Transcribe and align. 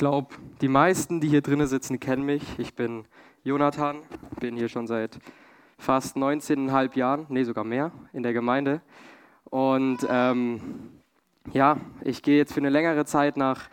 glaube, 0.00 0.34
die 0.62 0.68
meisten, 0.68 1.20
die 1.20 1.28
hier 1.28 1.42
drinnen 1.42 1.66
sitzen, 1.66 2.00
kennen 2.00 2.24
mich. 2.24 2.42
Ich 2.58 2.74
bin 2.74 3.04
Jonathan, 3.44 4.00
bin 4.40 4.56
hier 4.56 4.70
schon 4.70 4.86
seit 4.86 5.18
fast 5.76 6.16
19,5 6.16 6.96
Jahren, 6.96 7.26
nee, 7.28 7.44
sogar 7.44 7.64
mehr, 7.64 7.92
in 8.14 8.22
der 8.22 8.32
Gemeinde. 8.32 8.80
Und 9.44 9.98
ähm, 10.08 11.02
ja, 11.52 11.76
ich 12.00 12.22
gehe 12.22 12.38
jetzt 12.38 12.54
für 12.54 12.60
eine 12.60 12.70
längere 12.70 13.04
Zeit 13.04 13.36
nach 13.36 13.68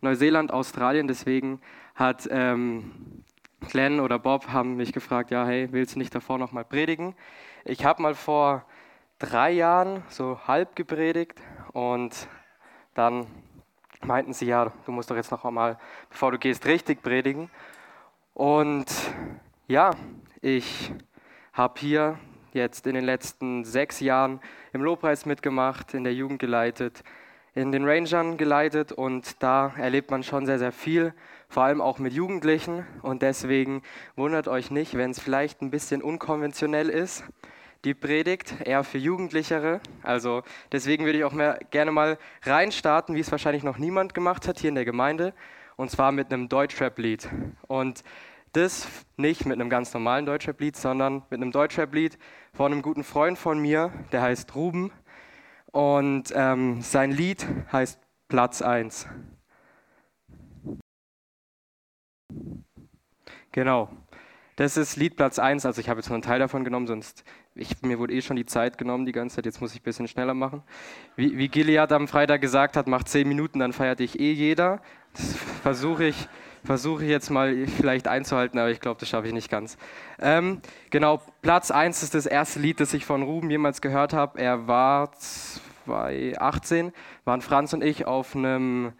Neuseeland, 0.00 0.52
Australien. 0.52 1.06
Deswegen 1.06 1.60
hat 1.94 2.26
ähm, 2.28 3.22
Glenn 3.60 4.00
oder 4.00 4.18
Bob 4.18 4.48
haben 4.48 4.74
mich 4.74 4.92
gefragt, 4.92 5.30
ja, 5.30 5.46
hey, 5.46 5.68
willst 5.70 5.94
du 5.94 6.00
nicht 6.00 6.12
davor 6.12 6.38
noch 6.38 6.50
mal 6.50 6.64
predigen? 6.64 7.14
Ich 7.64 7.84
habe 7.84 8.02
mal 8.02 8.16
vor 8.16 8.64
drei 9.20 9.52
Jahren 9.52 10.02
so 10.08 10.40
halb 10.48 10.74
gepredigt 10.74 11.40
und 11.72 12.26
dann 12.94 13.28
meinten 14.04 14.32
sie, 14.32 14.46
ja, 14.46 14.72
du 14.86 14.92
musst 14.92 15.10
doch 15.10 15.16
jetzt 15.16 15.30
noch 15.30 15.44
einmal, 15.44 15.78
bevor 16.10 16.32
du 16.32 16.38
gehst, 16.38 16.66
richtig 16.66 17.02
predigen. 17.02 17.50
Und 18.34 18.86
ja, 19.66 19.90
ich 20.40 20.92
habe 21.52 21.80
hier 21.80 22.18
jetzt 22.52 22.86
in 22.86 22.94
den 22.94 23.04
letzten 23.04 23.64
sechs 23.64 24.00
Jahren 24.00 24.40
im 24.72 24.82
Lobpreis 24.82 25.26
mitgemacht, 25.26 25.94
in 25.94 26.04
der 26.04 26.14
Jugend 26.14 26.38
geleitet, 26.38 27.02
in 27.54 27.72
den 27.72 27.84
Rangern 27.84 28.36
geleitet 28.36 28.92
und 28.92 29.42
da 29.42 29.72
erlebt 29.76 30.10
man 30.10 30.22
schon 30.22 30.46
sehr, 30.46 30.58
sehr 30.58 30.72
viel, 30.72 31.12
vor 31.48 31.64
allem 31.64 31.80
auch 31.80 31.98
mit 31.98 32.12
Jugendlichen 32.12 32.86
und 33.02 33.22
deswegen 33.22 33.82
wundert 34.16 34.48
euch 34.48 34.70
nicht, 34.70 34.96
wenn 34.96 35.10
es 35.10 35.18
vielleicht 35.18 35.60
ein 35.62 35.70
bisschen 35.70 36.02
unkonventionell 36.02 36.88
ist. 36.88 37.24
Die 37.84 37.94
Predigt 37.94 38.54
eher 38.64 38.82
für 38.82 38.98
Jugendlichere. 38.98 39.80
Also 40.02 40.42
deswegen 40.72 41.04
würde 41.04 41.18
ich 41.18 41.24
auch 41.24 41.32
mehr, 41.32 41.60
gerne 41.70 41.92
mal 41.92 42.18
reinstarten, 42.42 43.14
wie 43.14 43.20
es 43.20 43.30
wahrscheinlich 43.30 43.62
noch 43.62 43.78
niemand 43.78 44.14
gemacht 44.14 44.48
hat 44.48 44.58
hier 44.58 44.68
in 44.68 44.74
der 44.74 44.84
Gemeinde, 44.84 45.32
und 45.76 45.90
zwar 45.90 46.10
mit 46.10 46.32
einem 46.32 46.48
Deutschrap-Lied. 46.48 47.28
Und 47.68 48.02
das 48.52 48.88
nicht 49.16 49.46
mit 49.46 49.60
einem 49.60 49.70
ganz 49.70 49.94
normalen 49.94 50.26
Deutschrap-Lied, 50.26 50.76
sondern 50.76 51.22
mit 51.30 51.40
einem 51.40 51.52
Deutschrap-Lied 51.52 52.18
von 52.52 52.72
einem 52.72 52.82
guten 52.82 53.04
Freund 53.04 53.38
von 53.38 53.60
mir, 53.60 53.92
der 54.10 54.22
heißt 54.22 54.54
Ruben. 54.56 54.90
Und 55.66 56.32
ähm, 56.34 56.82
sein 56.82 57.12
Lied 57.12 57.46
heißt 57.70 58.00
Platz 58.26 58.60
1. 58.62 59.06
Genau. 63.52 63.88
Das 64.58 64.76
ist 64.76 64.96
Lied 64.96 65.14
Platz 65.14 65.38
1, 65.38 65.64
also 65.66 65.80
ich 65.80 65.88
habe 65.88 66.00
jetzt 66.00 66.08
nur 66.08 66.16
einen 66.16 66.22
Teil 66.24 66.40
davon 66.40 66.64
genommen, 66.64 66.88
sonst 66.88 67.22
ich, 67.54 67.80
mir 67.82 68.00
wurde 68.00 68.12
eh 68.12 68.20
schon 68.20 68.34
die 68.34 68.44
Zeit 68.44 68.76
genommen 68.76 69.06
die 69.06 69.12
ganze 69.12 69.36
Zeit, 69.36 69.46
jetzt 69.46 69.60
muss 69.60 69.72
ich 69.72 69.82
ein 69.82 69.84
bisschen 69.84 70.08
schneller 70.08 70.34
machen. 70.34 70.64
Wie, 71.14 71.38
wie 71.38 71.46
Gilead 71.46 71.92
am 71.92 72.08
Freitag 72.08 72.40
gesagt 72.40 72.76
hat, 72.76 72.88
macht 72.88 73.08
10 73.08 73.28
Minuten, 73.28 73.60
dann 73.60 73.72
feiert 73.72 74.00
dich 74.00 74.18
eh 74.18 74.32
jeder. 74.32 74.82
Das 75.12 75.36
versuche 75.62 76.06
ich, 76.06 76.28
versuche 76.64 77.04
ich 77.04 77.08
jetzt 77.08 77.30
mal 77.30 77.68
vielleicht 77.68 78.08
einzuhalten, 78.08 78.58
aber 78.58 78.70
ich 78.70 78.80
glaube, 78.80 78.98
das 78.98 79.08
schaffe 79.08 79.28
ich 79.28 79.32
nicht 79.32 79.48
ganz. 79.48 79.78
Ähm, 80.18 80.60
genau, 80.90 81.22
Platz 81.40 81.70
1 81.70 82.02
ist 82.02 82.16
das 82.16 82.26
erste 82.26 82.58
Lied, 82.58 82.80
das 82.80 82.92
ich 82.94 83.06
von 83.06 83.22
Ruben 83.22 83.50
jemals 83.50 83.80
gehört 83.80 84.12
habe. 84.12 84.40
Er 84.40 84.66
war 84.66 85.12
2018, 85.12 86.92
waren 87.24 87.42
Franz 87.42 87.74
und 87.74 87.84
ich 87.84 88.06
auf 88.08 88.34
einem 88.34 88.92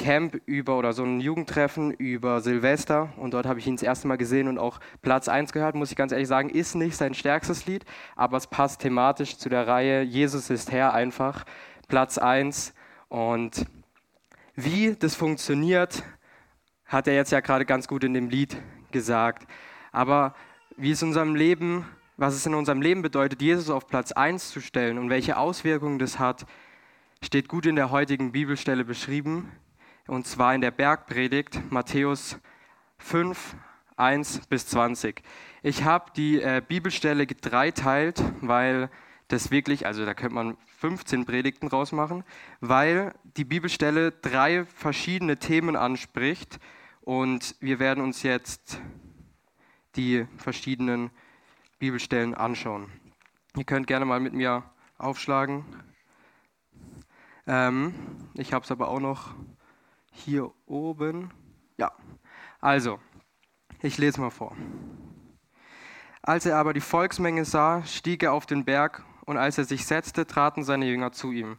Camp 0.00 0.40
über 0.46 0.78
oder 0.78 0.94
so 0.94 1.04
ein 1.04 1.20
Jugendtreffen 1.20 1.90
über 1.90 2.40
Silvester 2.40 3.12
und 3.18 3.34
dort 3.34 3.44
habe 3.44 3.58
ich 3.58 3.66
ihn 3.66 3.76
das 3.76 3.82
erste 3.82 4.08
Mal 4.08 4.16
gesehen 4.16 4.48
und 4.48 4.56
auch 4.58 4.80
Platz 5.02 5.28
1 5.28 5.52
gehört, 5.52 5.74
muss 5.74 5.90
ich 5.90 5.96
ganz 5.96 6.10
ehrlich 6.10 6.26
sagen, 6.26 6.48
ist 6.48 6.74
nicht 6.74 6.96
sein 6.96 7.12
stärkstes 7.12 7.66
Lied, 7.66 7.84
aber 8.16 8.38
es 8.38 8.46
passt 8.46 8.80
thematisch 8.80 9.36
zu 9.36 9.50
der 9.50 9.68
Reihe 9.68 10.00
Jesus 10.00 10.48
ist 10.48 10.72
Herr 10.72 10.94
einfach, 10.94 11.44
Platz 11.86 12.16
1 12.16 12.72
und 13.08 13.66
wie 14.54 14.96
das 14.98 15.14
funktioniert, 15.14 16.02
hat 16.86 17.06
er 17.06 17.14
jetzt 17.14 17.30
ja 17.30 17.40
gerade 17.40 17.66
ganz 17.66 17.86
gut 17.86 18.02
in 18.02 18.14
dem 18.14 18.30
Lied 18.30 18.56
gesagt. 18.92 19.46
Aber 19.92 20.34
wie 20.78 20.92
es 20.92 21.02
in 21.02 21.08
unserem 21.08 21.34
Leben, 21.34 21.84
was 22.16 22.34
es 22.34 22.46
in 22.46 22.54
unserem 22.54 22.80
Leben 22.80 23.02
bedeutet, 23.02 23.42
Jesus 23.42 23.68
auf 23.68 23.86
Platz 23.86 24.12
1 24.12 24.50
zu 24.50 24.60
stellen 24.60 24.96
und 24.96 25.10
welche 25.10 25.36
Auswirkungen 25.36 25.98
das 25.98 26.18
hat, 26.18 26.46
steht 27.22 27.48
gut 27.48 27.66
in 27.66 27.76
der 27.76 27.90
heutigen 27.90 28.32
Bibelstelle 28.32 28.86
beschrieben. 28.86 29.52
Und 30.10 30.26
zwar 30.26 30.56
in 30.56 30.60
der 30.60 30.72
Bergpredigt 30.72 31.70
Matthäus 31.70 32.36
5, 32.98 33.54
1 33.96 34.48
bis 34.48 34.66
20. 34.66 35.22
Ich 35.62 35.84
habe 35.84 36.10
die 36.16 36.42
äh, 36.42 36.60
Bibelstelle 36.66 37.28
gedreiteilt, 37.28 38.20
weil 38.40 38.90
das 39.28 39.52
wirklich, 39.52 39.86
also 39.86 40.04
da 40.04 40.14
könnte 40.14 40.34
man 40.34 40.56
15 40.80 41.26
Predigten 41.26 41.68
rausmachen, 41.68 42.24
weil 42.58 43.14
die 43.36 43.44
Bibelstelle 43.44 44.10
drei 44.10 44.64
verschiedene 44.64 45.36
Themen 45.36 45.76
anspricht 45.76 46.58
und 47.02 47.54
wir 47.60 47.78
werden 47.78 48.02
uns 48.02 48.24
jetzt 48.24 48.80
die 49.94 50.26
verschiedenen 50.38 51.12
Bibelstellen 51.78 52.34
anschauen. 52.34 52.90
Ihr 53.56 53.62
könnt 53.62 53.86
gerne 53.86 54.06
mal 54.06 54.18
mit 54.18 54.32
mir 54.32 54.64
aufschlagen. 54.98 55.64
Ähm, 57.46 57.94
ich 58.34 58.52
habe 58.52 58.64
es 58.64 58.72
aber 58.72 58.88
auch 58.88 58.98
noch 58.98 59.36
hier 60.20 60.50
oben. 60.66 61.30
Ja, 61.76 61.92
also, 62.60 63.00
ich 63.82 63.98
lese 63.98 64.20
mal 64.20 64.30
vor. 64.30 64.54
Als 66.22 66.44
er 66.44 66.56
aber 66.56 66.74
die 66.74 66.80
Volksmenge 66.80 67.44
sah, 67.44 67.82
stieg 67.84 68.22
er 68.22 68.34
auf 68.34 68.46
den 68.46 68.64
Berg, 68.64 69.04
und 69.24 69.38
als 69.38 69.58
er 69.58 69.64
sich 69.64 69.86
setzte, 69.86 70.26
traten 70.26 70.64
seine 70.64 70.86
Jünger 70.86 71.12
zu 71.12 71.32
ihm. 71.32 71.58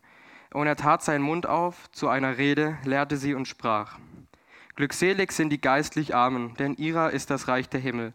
Und 0.54 0.68
er 0.68 0.76
tat 0.76 1.02
seinen 1.02 1.24
Mund 1.24 1.48
auf 1.48 1.90
zu 1.92 2.08
einer 2.10 2.38
Rede, 2.38 2.78
lehrte 2.84 3.18
sie 3.18 3.34
und 3.34 3.48
sprach. 3.48 3.98
Glückselig 4.76 5.32
sind 5.32 5.50
die 5.50 5.62
geistlich 5.62 6.14
Armen, 6.14 6.54
denn 6.56 6.76
ihrer 6.76 7.12
ist 7.12 7.30
das 7.30 7.48
Reich 7.48 7.70
der 7.70 7.80
Himmel. 7.80 8.14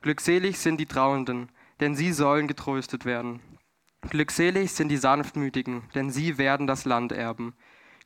Glückselig 0.00 0.58
sind 0.58 0.78
die 0.78 0.86
Trauenden, 0.86 1.50
denn 1.80 1.94
sie 1.94 2.12
sollen 2.12 2.48
getröstet 2.48 3.04
werden. 3.04 3.40
Glückselig 4.08 4.72
sind 4.72 4.88
die 4.88 4.96
Sanftmütigen, 4.96 5.82
denn 5.94 6.10
sie 6.10 6.38
werden 6.38 6.66
das 6.66 6.84
Land 6.84 7.12
erben. 7.12 7.54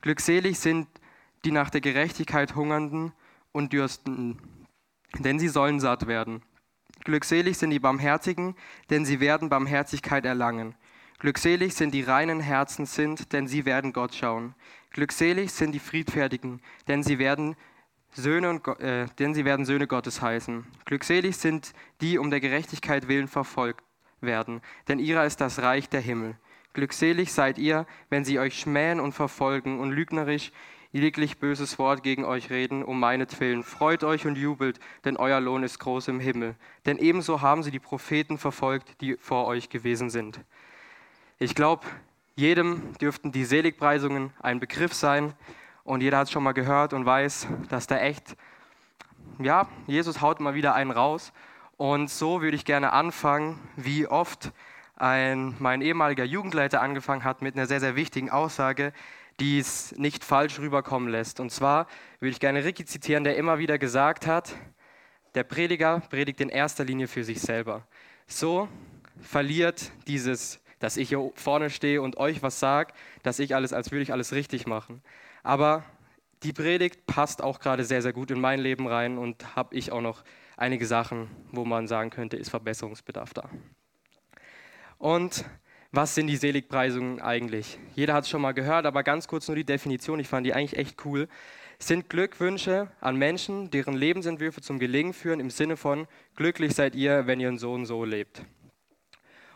Glückselig 0.01 0.59
sind 0.59 0.87
die 0.87 1.06
nach 1.51 1.69
der 1.69 1.81
Gerechtigkeit 1.81 2.55
Hungernden 2.55 3.13
und 3.51 3.73
Dürstenden, 3.73 4.39
denn 5.19 5.39
sie 5.39 5.47
sollen 5.47 5.79
satt 5.79 6.07
werden. 6.07 6.41
Glückselig 7.03 7.57
sind 7.57 7.69
die 7.69 7.79
Barmherzigen, 7.79 8.55
denn 8.89 9.05
sie 9.05 9.19
werden 9.19 9.49
Barmherzigkeit 9.49 10.25
erlangen. 10.25 10.75
Glückselig 11.19 11.73
sind 11.73 11.93
die 11.93 12.03
reinen 12.03 12.39
Herzen 12.39 12.85
sind, 12.85 13.33
denn 13.33 13.47
sie 13.47 13.65
werden 13.65 13.93
Gott 13.93 14.13
schauen. 14.13 14.53
Glückselig 14.91 15.51
sind 15.51 15.71
die 15.71 15.79
Friedfertigen, 15.79 16.61
denn 16.87 17.01
sie 17.01 17.17
werden 17.17 17.55
Söhne, 18.11 18.49
und, 18.49 18.67
äh, 18.79 19.07
denn 19.19 19.33
sie 19.33 19.45
werden 19.45 19.65
Söhne 19.65 19.87
Gottes 19.87 20.21
heißen. 20.21 20.65
Glückselig 20.85 21.37
sind 21.37 21.73
die 22.01 22.17
um 22.17 22.29
der 22.29 22.39
Gerechtigkeit 22.39 23.07
willen 23.07 23.27
verfolgt 23.27 23.83
werden, 24.21 24.61
denn 24.87 24.99
ihrer 24.99 25.25
ist 25.25 25.41
das 25.41 25.61
Reich 25.61 25.89
der 25.89 26.01
Himmel. 26.01 26.35
Glückselig 26.73 27.33
seid 27.33 27.57
ihr, 27.57 27.87
wenn 28.09 28.23
sie 28.23 28.39
euch 28.39 28.59
schmähen 28.59 28.99
und 28.99 29.13
verfolgen 29.13 29.79
und 29.79 29.91
lügnerisch 29.91 30.51
jeglich 30.97 31.37
böses 31.37 31.77
Wort 31.79 32.03
gegen 32.03 32.25
euch 32.25 32.49
reden, 32.49 32.83
um 32.83 32.99
meinetwillen. 32.99 33.63
Freut 33.63 34.03
euch 34.03 34.25
und 34.25 34.37
jubelt, 34.37 34.79
denn 35.05 35.17
euer 35.17 35.39
Lohn 35.39 35.63
ist 35.63 35.79
groß 35.79 36.07
im 36.07 36.19
Himmel. 36.19 36.55
Denn 36.85 36.97
ebenso 36.97 37.41
haben 37.41 37.63
sie 37.63 37.71
die 37.71 37.79
Propheten 37.79 38.37
verfolgt, 38.37 39.01
die 39.01 39.15
vor 39.17 39.45
euch 39.45 39.69
gewesen 39.69 40.09
sind. 40.09 40.39
Ich 41.39 41.55
glaube, 41.55 41.85
jedem 42.35 42.93
dürften 42.97 43.31
die 43.31 43.45
Seligpreisungen 43.45 44.31
ein 44.39 44.59
Begriff 44.59 44.93
sein 44.93 45.33
und 45.83 46.01
jeder 46.01 46.17
hat 46.17 46.27
es 46.27 46.31
schon 46.31 46.43
mal 46.43 46.53
gehört 46.53 46.93
und 46.93 47.05
weiß, 47.05 47.47
dass 47.69 47.87
da 47.87 47.99
echt, 47.99 48.35
ja, 49.39 49.67
Jesus 49.85 50.21
haut 50.21 50.39
mal 50.39 50.53
wieder 50.53 50.73
einen 50.73 50.91
raus. 50.91 51.31
Und 51.77 52.09
so 52.09 52.41
würde 52.41 52.55
ich 52.55 52.65
gerne 52.65 52.91
anfangen, 52.91 53.59
wie 53.75 54.07
oft 54.07 54.51
ein, 54.95 55.55
mein 55.59 55.81
ehemaliger 55.81 56.23
Jugendleiter 56.23 56.81
angefangen 56.81 57.23
hat 57.23 57.41
mit 57.41 57.55
einer 57.55 57.67
sehr, 57.67 57.79
sehr 57.79 57.95
wichtigen 57.95 58.31
Aussage, 58.31 58.93
die 59.39 59.59
es 59.59 59.95
nicht 59.97 60.23
falsch 60.23 60.59
rüberkommen 60.59 61.09
lässt. 61.09 61.39
Und 61.39 61.51
zwar 61.51 61.87
würde 62.19 62.31
ich 62.31 62.39
gerne 62.39 62.63
Ricky 62.63 62.85
zitieren, 62.85 63.23
der 63.23 63.37
immer 63.37 63.59
wieder 63.59 63.77
gesagt 63.77 64.25
hat, 64.25 64.55
der 65.35 65.43
Prediger 65.43 66.01
predigt 66.09 66.41
in 66.41 66.49
erster 66.49 66.83
Linie 66.83 67.07
für 67.07 67.23
sich 67.23 67.41
selber. 67.41 67.85
So 68.25 68.67
verliert 69.21 69.91
dieses, 70.07 70.59
dass 70.79 70.97
ich 70.97 71.09
hier 71.09 71.31
vorne 71.35 71.69
stehe 71.69 72.01
und 72.01 72.17
euch 72.17 72.41
was 72.41 72.59
sage, 72.59 72.93
dass 73.23 73.39
ich 73.39 73.53
alles, 73.55 73.73
als 73.73 73.91
würde 73.91 74.03
ich 74.03 74.11
alles 74.11 74.33
richtig 74.33 74.65
machen. 74.65 75.01
Aber 75.43 75.83
die 76.43 76.53
Predigt 76.53 77.05
passt 77.05 77.41
auch 77.41 77.59
gerade 77.59 77.83
sehr, 77.83 78.01
sehr 78.01 78.13
gut 78.13 78.31
in 78.31 78.39
mein 78.39 78.59
Leben 78.59 78.87
rein 78.87 79.17
und 79.17 79.55
habe 79.55 79.75
ich 79.75 79.91
auch 79.91 80.01
noch 80.01 80.23
einige 80.55 80.85
Sachen, 80.85 81.29
wo 81.51 81.65
man 81.65 81.87
sagen 81.87 82.09
könnte, 82.09 82.37
ist 82.37 82.49
Verbesserungsbedarf 82.49 83.33
da. 83.33 83.49
Und 84.97 85.45
was 85.91 86.15
sind 86.15 86.27
die 86.27 86.35
Seligpreisungen 86.35 87.21
eigentlich? 87.21 87.79
Jeder 87.95 88.13
hat 88.13 88.25
es 88.25 88.29
schon 88.29 88.41
mal 88.41 88.53
gehört, 88.53 88.85
aber 88.85 89.03
ganz 89.03 89.27
kurz 89.27 89.47
nur 89.47 89.55
die 89.55 89.63
Definition, 89.63 90.19
ich 90.19 90.27
fand 90.27 90.45
die 90.45 90.53
eigentlich 90.53 90.77
echt 90.77 91.05
cool. 91.05 91.27
Sind 91.79 92.09
Glückwünsche 92.09 92.91
an 92.99 93.15
Menschen, 93.17 93.69
deren 93.69 93.93
Lebensentwürfe 93.93 94.61
zum 94.61 94.79
Gelingen 94.79 95.13
führen, 95.13 95.39
im 95.39 95.49
Sinne 95.49 95.77
von 95.77 96.07
glücklich 96.35 96.73
seid 96.73 96.95
ihr, 96.95 97.27
wenn 97.27 97.39
ihr 97.39 97.55
so 97.57 97.73
und 97.73 97.85
so 97.85 98.03
lebt. 98.03 98.41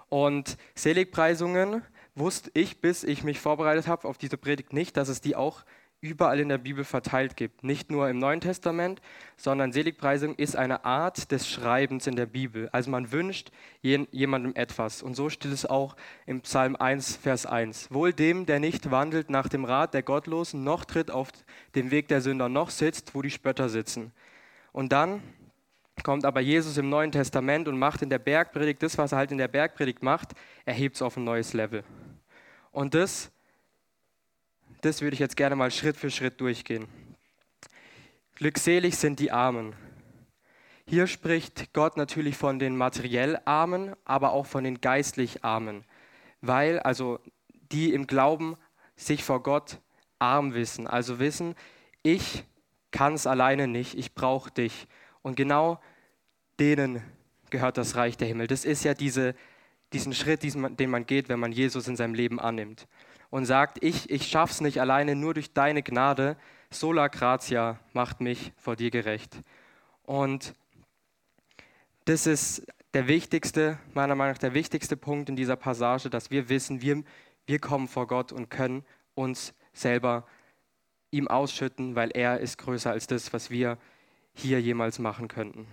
Und 0.09 0.57
Seligpreisungen 0.75 1.83
wusste 2.15 2.51
ich, 2.53 2.81
bis 2.81 3.03
ich 3.03 3.23
mich 3.23 3.39
vorbereitet 3.39 3.87
habe 3.87 4.07
auf 4.07 4.17
diese 4.17 4.37
Predigt 4.37 4.73
nicht, 4.73 4.97
dass 4.97 5.09
es 5.09 5.21
die 5.21 5.35
auch 5.35 5.63
überall 6.01 6.39
in 6.39 6.49
der 6.49 6.57
Bibel 6.57 6.83
verteilt 6.83 7.37
gibt. 7.37 7.63
Nicht 7.63 7.91
nur 7.91 8.09
im 8.09 8.17
Neuen 8.17 8.41
Testament, 8.41 9.01
sondern 9.37 9.71
Seligpreisung 9.71 10.35
ist 10.35 10.55
eine 10.55 10.83
Art 10.83 11.31
des 11.31 11.47
Schreibens 11.47 12.07
in 12.07 12.15
der 12.15 12.25
Bibel. 12.25 12.69
Also 12.71 12.89
man 12.89 13.11
wünscht 13.11 13.51
jemandem 13.81 14.53
etwas. 14.55 15.03
Und 15.03 15.15
so 15.15 15.29
steht 15.29 15.51
es 15.51 15.65
auch 15.65 15.95
im 16.25 16.41
Psalm 16.41 16.75
1, 16.75 17.17
Vers 17.17 17.45
1. 17.45 17.91
Wohl 17.91 18.13
dem, 18.13 18.47
der 18.47 18.59
nicht 18.59 18.89
wandelt 18.89 19.29
nach 19.29 19.47
dem 19.47 19.63
Rat 19.63 19.93
der 19.93 20.01
Gottlosen, 20.01 20.63
noch 20.63 20.85
tritt 20.85 21.11
auf 21.11 21.29
dem 21.75 21.91
Weg 21.91 22.07
der 22.07 22.21
Sünder, 22.21 22.49
noch 22.49 22.71
sitzt, 22.71 23.13
wo 23.13 23.21
die 23.21 23.29
Spötter 23.29 23.69
sitzen. 23.69 24.11
Und 24.71 24.91
dann 24.91 25.21
kommt 26.03 26.25
aber 26.25 26.41
Jesus 26.41 26.77
im 26.77 26.89
Neuen 26.89 27.11
Testament 27.11 27.67
und 27.67 27.77
macht 27.77 28.01
in 28.01 28.09
der 28.09 28.17
Bergpredigt 28.17 28.81
das, 28.81 28.97
was 28.97 29.11
er 29.11 29.19
halt 29.19 29.31
in 29.31 29.37
der 29.37 29.47
Bergpredigt 29.47 30.01
macht, 30.01 30.29
er 30.65 30.73
hebt 30.73 30.95
es 30.95 31.03
auf 31.03 31.15
ein 31.17 31.23
neues 31.23 31.53
Level. 31.53 31.83
Und 32.71 32.95
das 32.95 33.31
das 34.81 35.01
würde 35.01 35.13
ich 35.13 35.19
jetzt 35.19 35.37
gerne 35.37 35.55
mal 35.55 35.71
Schritt 35.71 35.95
für 35.95 36.09
Schritt 36.09 36.41
durchgehen. 36.41 36.87
Glückselig 38.35 38.97
sind 38.97 39.19
die 39.19 39.31
Armen. 39.31 39.75
Hier 40.87 41.07
spricht 41.07 41.73
Gott 41.73 41.95
natürlich 41.95 42.35
von 42.35 42.57
den 42.57 42.75
materiell 42.75 43.39
Armen, 43.45 43.95
aber 44.03 44.33
auch 44.33 44.47
von 44.47 44.63
den 44.63 44.81
geistlich 44.81 45.45
Armen, 45.45 45.85
weil 46.41 46.79
also 46.79 47.19
die 47.71 47.93
im 47.93 48.07
Glauben 48.07 48.57
sich 48.95 49.23
vor 49.23 49.43
Gott 49.43 49.79
arm 50.19 50.53
wissen, 50.53 50.87
also 50.87 51.19
wissen, 51.19 51.55
ich 52.03 52.43
kann 52.89 53.13
es 53.13 53.27
alleine 53.27 53.67
nicht, 53.67 53.97
ich 53.97 54.13
brauche 54.13 54.51
dich. 54.51 54.87
Und 55.21 55.35
genau 55.35 55.79
denen 56.59 57.01
gehört 57.51 57.77
das 57.77 57.95
Reich 57.95 58.17
der 58.17 58.27
Himmel. 58.27 58.47
Das 58.47 58.65
ist 58.65 58.83
ja 58.83 58.93
diese, 58.93 59.35
diesen 59.93 60.13
Schritt, 60.13 60.43
diesen, 60.43 60.75
den 60.75 60.89
man 60.89 61.05
geht, 61.05 61.29
wenn 61.29 61.39
man 61.39 61.51
Jesus 61.51 61.87
in 61.87 61.95
seinem 61.95 62.15
Leben 62.15 62.39
annimmt 62.39 62.87
und 63.31 63.45
sagt, 63.45 63.83
ich, 63.83 64.11
ich 64.11 64.27
schaff's 64.27 64.61
nicht 64.61 64.79
alleine, 64.79 65.15
nur 65.15 65.33
durch 65.33 65.53
deine 65.53 65.81
Gnade, 65.81 66.37
sola 66.69 67.07
gratia 67.07 67.79
macht 67.93 68.21
mich 68.21 68.53
vor 68.57 68.75
dir 68.75 68.91
gerecht. 68.91 69.41
Und 70.03 70.53
das 72.05 72.27
ist 72.27 72.67
der 72.93 73.07
wichtigste, 73.07 73.79
meiner 73.93 74.15
Meinung 74.15 74.33
nach 74.33 74.39
der 74.39 74.53
wichtigste 74.53 74.97
Punkt 74.97 75.29
in 75.29 75.35
dieser 75.35 75.55
Passage, 75.55 76.09
dass 76.09 76.29
wir 76.29 76.49
wissen, 76.49 76.81
wir, 76.81 77.03
wir 77.47 77.59
kommen 77.59 77.87
vor 77.87 78.05
Gott 78.05 78.31
und 78.31 78.49
können 78.49 78.85
uns 79.15 79.53
selber 79.73 80.27
ihm 81.09 81.27
ausschütten, 81.27 81.95
weil 81.95 82.11
er 82.11 82.39
ist 82.39 82.57
größer 82.57 82.91
als 82.91 83.07
das, 83.07 83.31
was 83.31 83.49
wir 83.49 83.77
hier 84.33 84.61
jemals 84.61 84.99
machen 84.99 85.27
könnten. 85.27 85.67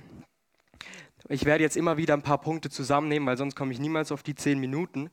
Ich 1.28 1.44
werde 1.44 1.64
jetzt 1.64 1.76
immer 1.76 1.96
wieder 1.96 2.14
ein 2.14 2.22
paar 2.22 2.40
Punkte 2.40 2.70
zusammennehmen, 2.70 3.26
weil 3.26 3.36
sonst 3.36 3.56
komme 3.56 3.72
ich 3.72 3.80
niemals 3.80 4.12
auf 4.12 4.22
die 4.22 4.36
zehn 4.36 4.60
Minuten 4.60 5.10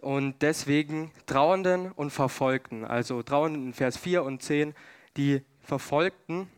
und 0.00 0.40
deswegen 0.42 1.10
Trauernden 1.26 1.92
und 1.92 2.10
Verfolgten, 2.10 2.84
also 2.84 3.22
Trauernden 3.22 3.66
in 3.68 3.72
Vers 3.72 3.96
4 3.96 4.22
und 4.22 4.42
10, 4.42 4.74
die 5.16 5.42
Verfolgten. 5.60 6.50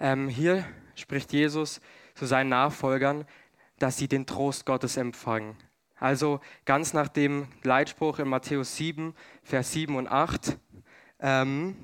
Ähm, 0.00 0.28
hier 0.28 0.64
spricht 0.94 1.32
Jesus 1.32 1.80
zu 2.14 2.26
seinen 2.26 2.50
Nachfolgern, 2.50 3.24
dass 3.78 3.96
sie 3.96 4.08
den 4.08 4.26
Trost 4.26 4.66
Gottes 4.66 4.96
empfangen. 4.96 5.56
Also 5.96 6.40
ganz 6.64 6.92
nach 6.92 7.08
dem 7.08 7.48
Leitspruch 7.62 8.18
in 8.18 8.28
Matthäus 8.28 8.76
7, 8.76 9.14
Vers 9.42 9.72
7 9.72 9.94
und 9.96 10.08
8, 10.08 10.58
ähm, 11.20 11.76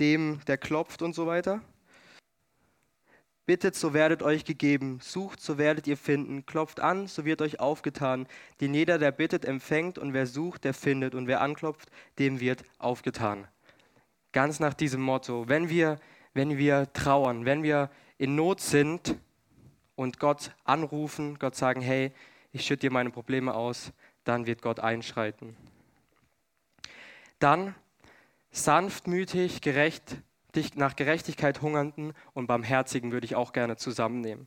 dem, 0.00 0.40
der 0.46 0.58
klopft 0.58 1.02
und 1.02 1.14
so 1.14 1.26
weiter. 1.26 1.60
Bittet, 3.44 3.74
so 3.74 3.92
werdet 3.92 4.22
euch 4.22 4.44
gegeben. 4.44 5.00
Sucht, 5.02 5.40
so 5.40 5.58
werdet 5.58 5.86
ihr 5.86 5.96
finden. 5.96 6.46
Klopft 6.46 6.78
an, 6.78 7.08
so 7.08 7.24
wird 7.24 7.42
euch 7.42 7.58
aufgetan. 7.58 8.28
Denn 8.60 8.72
jeder, 8.72 8.98
der 8.98 9.10
bittet, 9.10 9.44
empfängt. 9.44 9.98
Und 9.98 10.12
wer 10.12 10.26
sucht, 10.26 10.64
der 10.64 10.74
findet. 10.74 11.14
Und 11.14 11.26
wer 11.26 11.40
anklopft, 11.40 11.90
dem 12.18 12.38
wird 12.38 12.62
aufgetan. 12.78 13.48
Ganz 14.30 14.60
nach 14.60 14.74
diesem 14.74 15.02
Motto. 15.02 15.48
Wenn 15.48 15.68
wir, 15.68 15.98
wenn 16.34 16.56
wir 16.56 16.92
trauern, 16.92 17.44
wenn 17.44 17.62
wir 17.62 17.90
in 18.16 18.36
Not 18.36 18.60
sind 18.60 19.16
und 19.96 20.20
Gott 20.20 20.52
anrufen, 20.64 21.38
Gott 21.38 21.56
sagen, 21.56 21.80
hey, 21.80 22.12
ich 22.52 22.64
schütte 22.64 22.86
dir 22.86 22.92
meine 22.92 23.10
Probleme 23.10 23.54
aus, 23.54 23.92
dann 24.24 24.46
wird 24.46 24.62
Gott 24.62 24.78
einschreiten. 24.78 25.56
Dann 27.40 27.74
sanftmütig, 28.52 29.60
gerecht 29.62 30.16
nach 30.74 30.96
Gerechtigkeit 30.96 31.62
hungernden 31.62 32.12
und 32.34 32.46
barmherzigen 32.46 33.12
würde 33.12 33.24
ich 33.24 33.34
auch 33.34 33.52
gerne 33.52 33.76
zusammennehmen. 33.76 34.46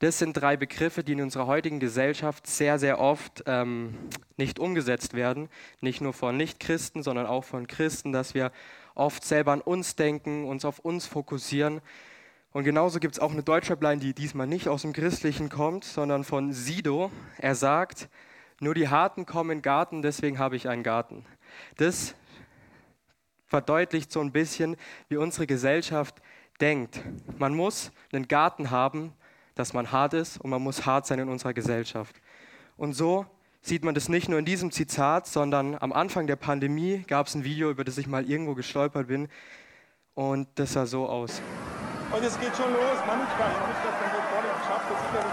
Das 0.00 0.18
sind 0.18 0.34
drei 0.34 0.56
Begriffe, 0.56 1.04
die 1.04 1.12
in 1.12 1.22
unserer 1.22 1.46
heutigen 1.46 1.80
Gesellschaft 1.80 2.46
sehr, 2.46 2.78
sehr 2.78 2.98
oft 2.98 3.44
ähm, 3.46 3.94
nicht 4.36 4.58
umgesetzt 4.58 5.14
werden. 5.14 5.48
Nicht 5.80 6.00
nur 6.00 6.12
von 6.12 6.36
Nichtchristen, 6.36 7.02
sondern 7.02 7.26
auch 7.26 7.44
von 7.44 7.66
Christen, 7.66 8.12
dass 8.12 8.34
wir 8.34 8.50
oft 8.94 9.24
selber 9.24 9.52
an 9.52 9.60
uns 9.60 9.96
denken, 9.96 10.44
uns 10.44 10.64
auf 10.64 10.80
uns 10.80 11.06
fokussieren. 11.06 11.80
Und 12.52 12.64
genauso 12.64 13.00
gibt 13.00 13.14
es 13.14 13.20
auch 13.20 13.32
eine 13.32 13.42
Deutschlandline, 13.42 14.00
die 14.00 14.14
diesmal 14.14 14.46
nicht 14.46 14.68
aus 14.68 14.82
dem 14.82 14.92
Christlichen 14.92 15.48
kommt, 15.48 15.84
sondern 15.84 16.24
von 16.24 16.52
Sido. 16.52 17.10
Er 17.38 17.54
sagt, 17.54 18.08
nur 18.60 18.74
die 18.74 18.88
Harten 18.88 19.26
kommen 19.26 19.50
in 19.50 19.58
den 19.58 19.62
Garten, 19.62 20.02
deswegen 20.02 20.38
habe 20.38 20.56
ich 20.56 20.68
einen 20.68 20.82
Garten. 20.82 21.24
Das 21.76 22.14
verdeutlicht 23.46 24.12
so 24.12 24.20
ein 24.20 24.32
bisschen, 24.32 24.76
wie 25.08 25.16
unsere 25.16 25.46
Gesellschaft 25.46 26.20
denkt. 26.60 27.00
Man 27.38 27.54
muss 27.54 27.92
einen 28.12 28.28
Garten 28.28 28.70
haben, 28.70 29.12
dass 29.54 29.72
man 29.72 29.92
hart 29.92 30.14
ist 30.14 30.38
und 30.38 30.50
man 30.50 30.62
muss 30.62 30.86
hart 30.86 31.06
sein 31.06 31.18
in 31.18 31.28
unserer 31.28 31.54
Gesellschaft. 31.54 32.20
Und 32.76 32.94
so 32.94 33.26
sieht 33.60 33.84
man 33.84 33.94
das 33.94 34.08
nicht 34.08 34.28
nur 34.28 34.38
in 34.38 34.44
diesem 34.44 34.70
Zitat, 34.70 35.26
sondern 35.26 35.76
am 35.80 35.92
Anfang 35.92 36.26
der 36.26 36.36
Pandemie 36.36 37.04
gab 37.06 37.26
es 37.28 37.34
ein 37.34 37.44
Video, 37.44 37.70
über 37.70 37.84
das 37.84 37.98
ich 37.98 38.06
mal 38.06 38.28
irgendwo 38.28 38.54
gestolpert 38.54 39.08
bin 39.08 39.28
und 40.14 40.48
das 40.56 40.74
sah 40.74 40.86
so 40.86 41.08
aus. 41.08 41.40
Und 42.12 42.22
es 42.22 42.38
geht 42.38 42.54
schon 42.56 42.72
los, 42.72 42.94
ich 42.94 43.10
habe 43.10 43.20
das 43.20 43.38
dann 43.38 44.10
so 44.12 44.20
vorne 44.30 44.48
geschafft, 44.58 44.86
das 44.90 45.00
sicherlich, 45.00 45.32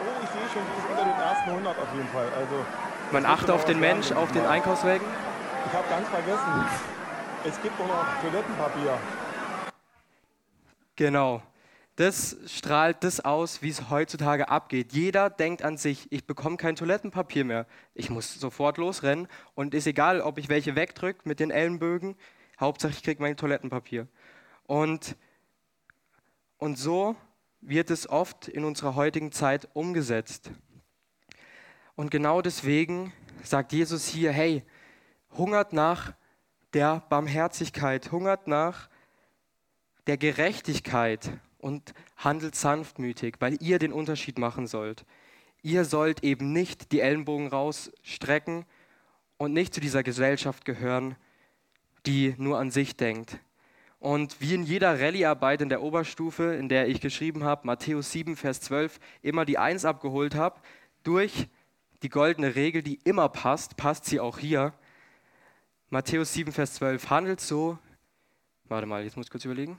oh, 0.00 0.22
ich 0.22 0.30
sehe 0.30 0.48
schon, 0.52 0.62
die 0.62 0.78
ist 0.78 0.90
unter 0.90 1.04
den 1.04 1.20
ersten 1.20 1.50
100 1.50 1.78
auf 1.78 1.94
jeden 1.94 2.08
Fall. 2.08 2.28
Also, 2.38 2.64
man 3.10 3.26
achtet 3.26 3.50
auf 3.50 3.64
den 3.64 3.80
Mensch, 3.80 4.12
auf 4.12 4.32
den 4.32 4.46
Einkaufswägen? 4.46 5.06
Ich 5.66 5.72
habe 5.72 5.88
ganz 5.88 6.08
vergessen, 6.08 6.66
es 7.44 7.60
gibt 7.60 7.80
auch 7.80 7.86
noch 7.86 8.20
Toilettenpapier. 8.20 8.98
Genau. 10.96 11.42
Das 11.96 12.36
strahlt 12.46 13.04
das 13.04 13.20
aus, 13.20 13.60
wie 13.60 13.68
es 13.68 13.90
heutzutage 13.90 14.48
abgeht. 14.48 14.92
Jeder 14.92 15.28
denkt 15.28 15.62
an 15.62 15.76
sich, 15.76 16.10
ich 16.10 16.26
bekomme 16.26 16.56
kein 16.56 16.74
Toilettenpapier 16.74 17.44
mehr. 17.44 17.66
Ich 17.94 18.08
muss 18.08 18.34
sofort 18.34 18.78
losrennen 18.78 19.28
und 19.54 19.74
ist 19.74 19.86
egal, 19.86 20.22
ob 20.22 20.38
ich 20.38 20.48
welche 20.48 20.74
wegdrücke 20.74 21.28
mit 21.28 21.38
den 21.38 21.50
Ellenbögen. 21.50 22.16
Hauptsache, 22.58 22.92
ich 22.92 23.02
kriege 23.02 23.20
mein 23.20 23.36
Toilettenpapier. 23.36 24.08
Und, 24.66 25.16
und 26.56 26.78
so 26.78 27.14
wird 27.60 27.90
es 27.90 28.08
oft 28.08 28.48
in 28.48 28.64
unserer 28.64 28.94
heutigen 28.94 29.32
Zeit 29.32 29.68
umgesetzt. 29.74 30.50
Und 31.94 32.10
genau 32.10 32.40
deswegen 32.40 33.12
sagt 33.42 33.72
Jesus 33.72 34.06
hier, 34.06 34.32
hey, 34.32 34.64
hungert 35.36 35.72
nach 35.74 36.14
der 36.74 37.02
Barmherzigkeit, 37.08 38.10
hungert 38.12 38.46
nach 38.46 38.88
der 40.06 40.16
Gerechtigkeit 40.16 41.30
und 41.58 41.94
handelt 42.16 42.54
sanftmütig, 42.54 43.36
weil 43.38 43.56
ihr 43.60 43.78
den 43.78 43.92
Unterschied 43.92 44.38
machen 44.38 44.66
sollt. 44.66 45.04
Ihr 45.62 45.84
sollt 45.84 46.24
eben 46.24 46.52
nicht 46.52 46.90
die 46.92 47.00
Ellenbogen 47.00 47.46
rausstrecken 47.46 48.64
und 49.36 49.52
nicht 49.52 49.74
zu 49.74 49.80
dieser 49.80 50.02
Gesellschaft 50.02 50.64
gehören, 50.64 51.14
die 52.04 52.34
nur 52.36 52.58
an 52.58 52.70
sich 52.70 52.96
denkt. 52.96 53.38
Und 54.00 54.40
wie 54.40 54.54
in 54.54 54.64
jeder 54.64 55.00
Rallyearbeit 55.00 55.62
in 55.62 55.68
der 55.68 55.82
Oberstufe, 55.82 56.54
in 56.54 56.68
der 56.68 56.88
ich 56.88 57.00
geschrieben 57.00 57.44
habe, 57.44 57.64
Matthäus 57.64 58.10
7, 58.10 58.34
Vers 58.34 58.60
12, 58.62 58.98
immer 59.22 59.44
die 59.44 59.58
Eins 59.58 59.84
abgeholt 59.84 60.34
habe, 60.34 60.60
durch 61.04 61.46
die 62.02 62.08
goldene 62.08 62.56
Regel, 62.56 62.82
die 62.82 62.98
immer 63.04 63.28
passt, 63.28 63.76
passt 63.76 64.06
sie 64.06 64.18
auch 64.18 64.38
hier. 64.38 64.72
Matthäus 65.92 66.32
7, 66.32 66.52
Vers 66.52 66.72
12 66.76 67.10
handelt 67.10 67.38
so. 67.38 67.76
Warte 68.64 68.86
mal, 68.86 69.04
jetzt 69.04 69.18
muss 69.18 69.26
ich 69.26 69.30
kurz 69.30 69.44
überlegen. 69.44 69.76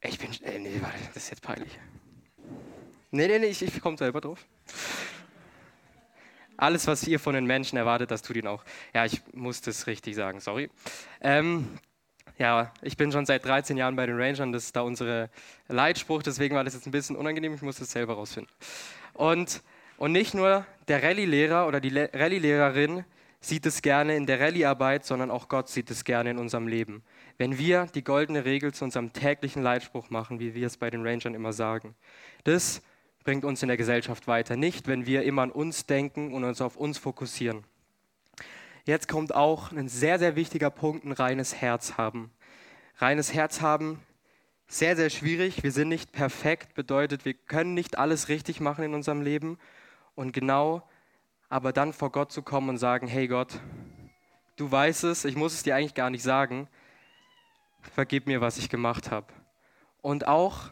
Ich 0.00 0.18
bin. 0.18 0.30
Äh, 0.42 0.58
nee, 0.58 0.78
warte, 0.80 0.96
das 1.12 1.24
ist 1.24 1.30
jetzt 1.32 1.42
peinlich. 1.42 1.78
Nee, 3.10 3.26
nee, 3.28 3.38
nee, 3.38 3.48
ich, 3.48 3.60
ich 3.60 3.78
komme 3.82 3.98
selber 3.98 4.22
drauf. 4.22 4.46
Alles, 6.56 6.86
was 6.86 7.06
ihr 7.06 7.20
von 7.20 7.34
den 7.34 7.44
Menschen 7.44 7.76
erwartet, 7.76 8.10
das 8.10 8.22
tut 8.22 8.36
ihn 8.36 8.46
auch. 8.46 8.64
Ja, 8.94 9.04
ich 9.04 9.20
muss 9.34 9.60
das 9.60 9.86
richtig 9.86 10.16
sagen, 10.16 10.40
sorry. 10.40 10.70
Ähm, 11.20 11.68
ja, 12.38 12.72
ich 12.80 12.96
bin 12.96 13.12
schon 13.12 13.26
seit 13.26 13.44
13 13.44 13.76
Jahren 13.76 13.96
bei 13.96 14.06
den 14.06 14.18
Rangern, 14.18 14.50
das 14.50 14.64
ist 14.64 14.76
da 14.76 14.80
unsere 14.80 15.28
Leitspruch, 15.68 16.22
deswegen 16.22 16.54
war 16.56 16.64
das 16.64 16.72
jetzt 16.72 16.86
ein 16.86 16.90
bisschen 16.90 17.16
unangenehm, 17.16 17.52
ich 17.52 17.60
muss 17.60 17.76
das 17.76 17.90
selber 17.90 18.14
rausfinden. 18.14 18.50
Und, 19.12 19.60
und 19.98 20.12
nicht 20.12 20.32
nur 20.32 20.64
der 20.88 21.02
Rallye-Lehrer 21.02 21.68
oder 21.68 21.80
die 21.82 21.94
Rallye-Lehrerin 21.94 23.04
sieht 23.42 23.66
es 23.66 23.82
gerne 23.82 24.16
in 24.16 24.24
der 24.24 24.40
Rallyearbeit, 24.40 25.04
sondern 25.04 25.30
auch 25.30 25.48
Gott 25.48 25.68
sieht 25.68 25.90
es 25.90 26.04
gerne 26.04 26.30
in 26.30 26.38
unserem 26.38 26.68
Leben. 26.68 27.02
Wenn 27.38 27.58
wir 27.58 27.86
die 27.86 28.04
goldene 28.04 28.44
Regel 28.44 28.72
zu 28.72 28.84
unserem 28.84 29.12
täglichen 29.12 29.62
Leitspruch 29.62 30.10
machen, 30.10 30.38
wie 30.38 30.54
wir 30.54 30.66
es 30.66 30.76
bei 30.76 30.90
den 30.90 31.06
Rangern 31.06 31.34
immer 31.34 31.52
sagen, 31.52 31.96
das 32.44 32.82
bringt 33.24 33.44
uns 33.44 33.60
in 33.62 33.68
der 33.68 33.76
Gesellschaft 33.76 34.28
weiter. 34.28 34.56
Nicht, 34.56 34.86
wenn 34.86 35.06
wir 35.06 35.24
immer 35.24 35.42
an 35.42 35.50
uns 35.50 35.86
denken 35.86 36.32
und 36.32 36.44
uns 36.44 36.60
auf 36.60 36.76
uns 36.76 36.98
fokussieren. 36.98 37.64
Jetzt 38.84 39.08
kommt 39.08 39.34
auch 39.34 39.72
ein 39.72 39.88
sehr, 39.88 40.18
sehr 40.18 40.36
wichtiger 40.36 40.70
Punkt, 40.70 41.04
ein 41.04 41.12
reines 41.12 41.56
Herz 41.56 41.98
haben. 41.98 42.30
Reines 42.98 43.34
Herz 43.34 43.60
haben, 43.60 44.00
sehr, 44.68 44.96
sehr 44.96 45.10
schwierig. 45.10 45.62
Wir 45.64 45.72
sind 45.72 45.88
nicht 45.88 46.12
perfekt, 46.12 46.74
bedeutet, 46.74 47.24
wir 47.24 47.34
können 47.34 47.74
nicht 47.74 47.98
alles 47.98 48.28
richtig 48.28 48.60
machen 48.60 48.84
in 48.84 48.94
unserem 48.94 49.20
Leben. 49.20 49.58
Und 50.14 50.32
genau, 50.32 50.82
aber 51.52 51.74
dann 51.74 51.92
vor 51.92 52.10
Gott 52.10 52.32
zu 52.32 52.40
kommen 52.40 52.70
und 52.70 52.78
sagen, 52.78 53.06
hey 53.06 53.28
Gott, 53.28 53.60
du 54.56 54.72
weißt 54.72 55.04
es, 55.04 55.26
ich 55.26 55.36
muss 55.36 55.52
es 55.52 55.62
dir 55.62 55.76
eigentlich 55.76 55.92
gar 55.92 56.08
nicht 56.08 56.22
sagen, 56.22 56.66
vergib 57.82 58.26
mir, 58.26 58.40
was 58.40 58.56
ich 58.56 58.70
gemacht 58.70 59.10
habe. 59.10 59.26
Und 60.00 60.26
auch 60.26 60.70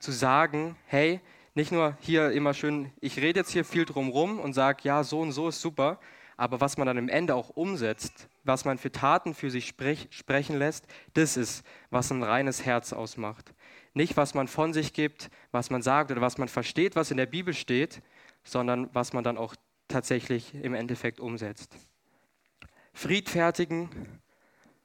zu 0.00 0.12
sagen, 0.12 0.76
hey, 0.84 1.22
nicht 1.54 1.72
nur 1.72 1.96
hier 2.00 2.30
immer 2.32 2.52
schön, 2.52 2.92
ich 3.00 3.16
rede 3.16 3.40
jetzt 3.40 3.52
hier 3.52 3.64
viel 3.64 3.86
drumrum 3.86 4.38
und 4.38 4.52
sage, 4.52 4.80
ja, 4.82 5.02
so 5.02 5.20
und 5.20 5.32
so 5.32 5.48
ist 5.48 5.62
super, 5.62 5.98
aber 6.36 6.60
was 6.60 6.76
man 6.76 6.86
dann 6.86 6.98
am 6.98 7.08
Ende 7.08 7.34
auch 7.34 7.48
umsetzt, 7.48 8.28
was 8.44 8.66
man 8.66 8.76
für 8.76 8.92
Taten 8.92 9.32
für 9.32 9.50
sich 9.50 9.66
sprech, 9.66 10.08
sprechen 10.10 10.58
lässt, 10.58 10.86
das 11.14 11.38
ist, 11.38 11.64
was 11.88 12.10
ein 12.10 12.22
reines 12.22 12.66
Herz 12.66 12.92
ausmacht. 12.92 13.54
Nicht, 13.94 14.18
was 14.18 14.34
man 14.34 14.46
von 14.46 14.74
sich 14.74 14.92
gibt, 14.92 15.30
was 15.52 15.70
man 15.70 15.80
sagt 15.80 16.10
oder 16.10 16.20
was 16.20 16.36
man 16.36 16.48
versteht, 16.48 16.96
was 16.96 17.10
in 17.10 17.16
der 17.16 17.24
Bibel 17.24 17.54
steht, 17.54 18.02
sondern 18.44 18.90
was 18.92 19.14
man 19.14 19.24
dann 19.24 19.38
auch 19.38 19.54
tatsächlich 19.88 20.54
im 20.54 20.74
Endeffekt 20.74 21.20
umsetzt. 21.20 21.74
Friedfertigen 22.92 23.90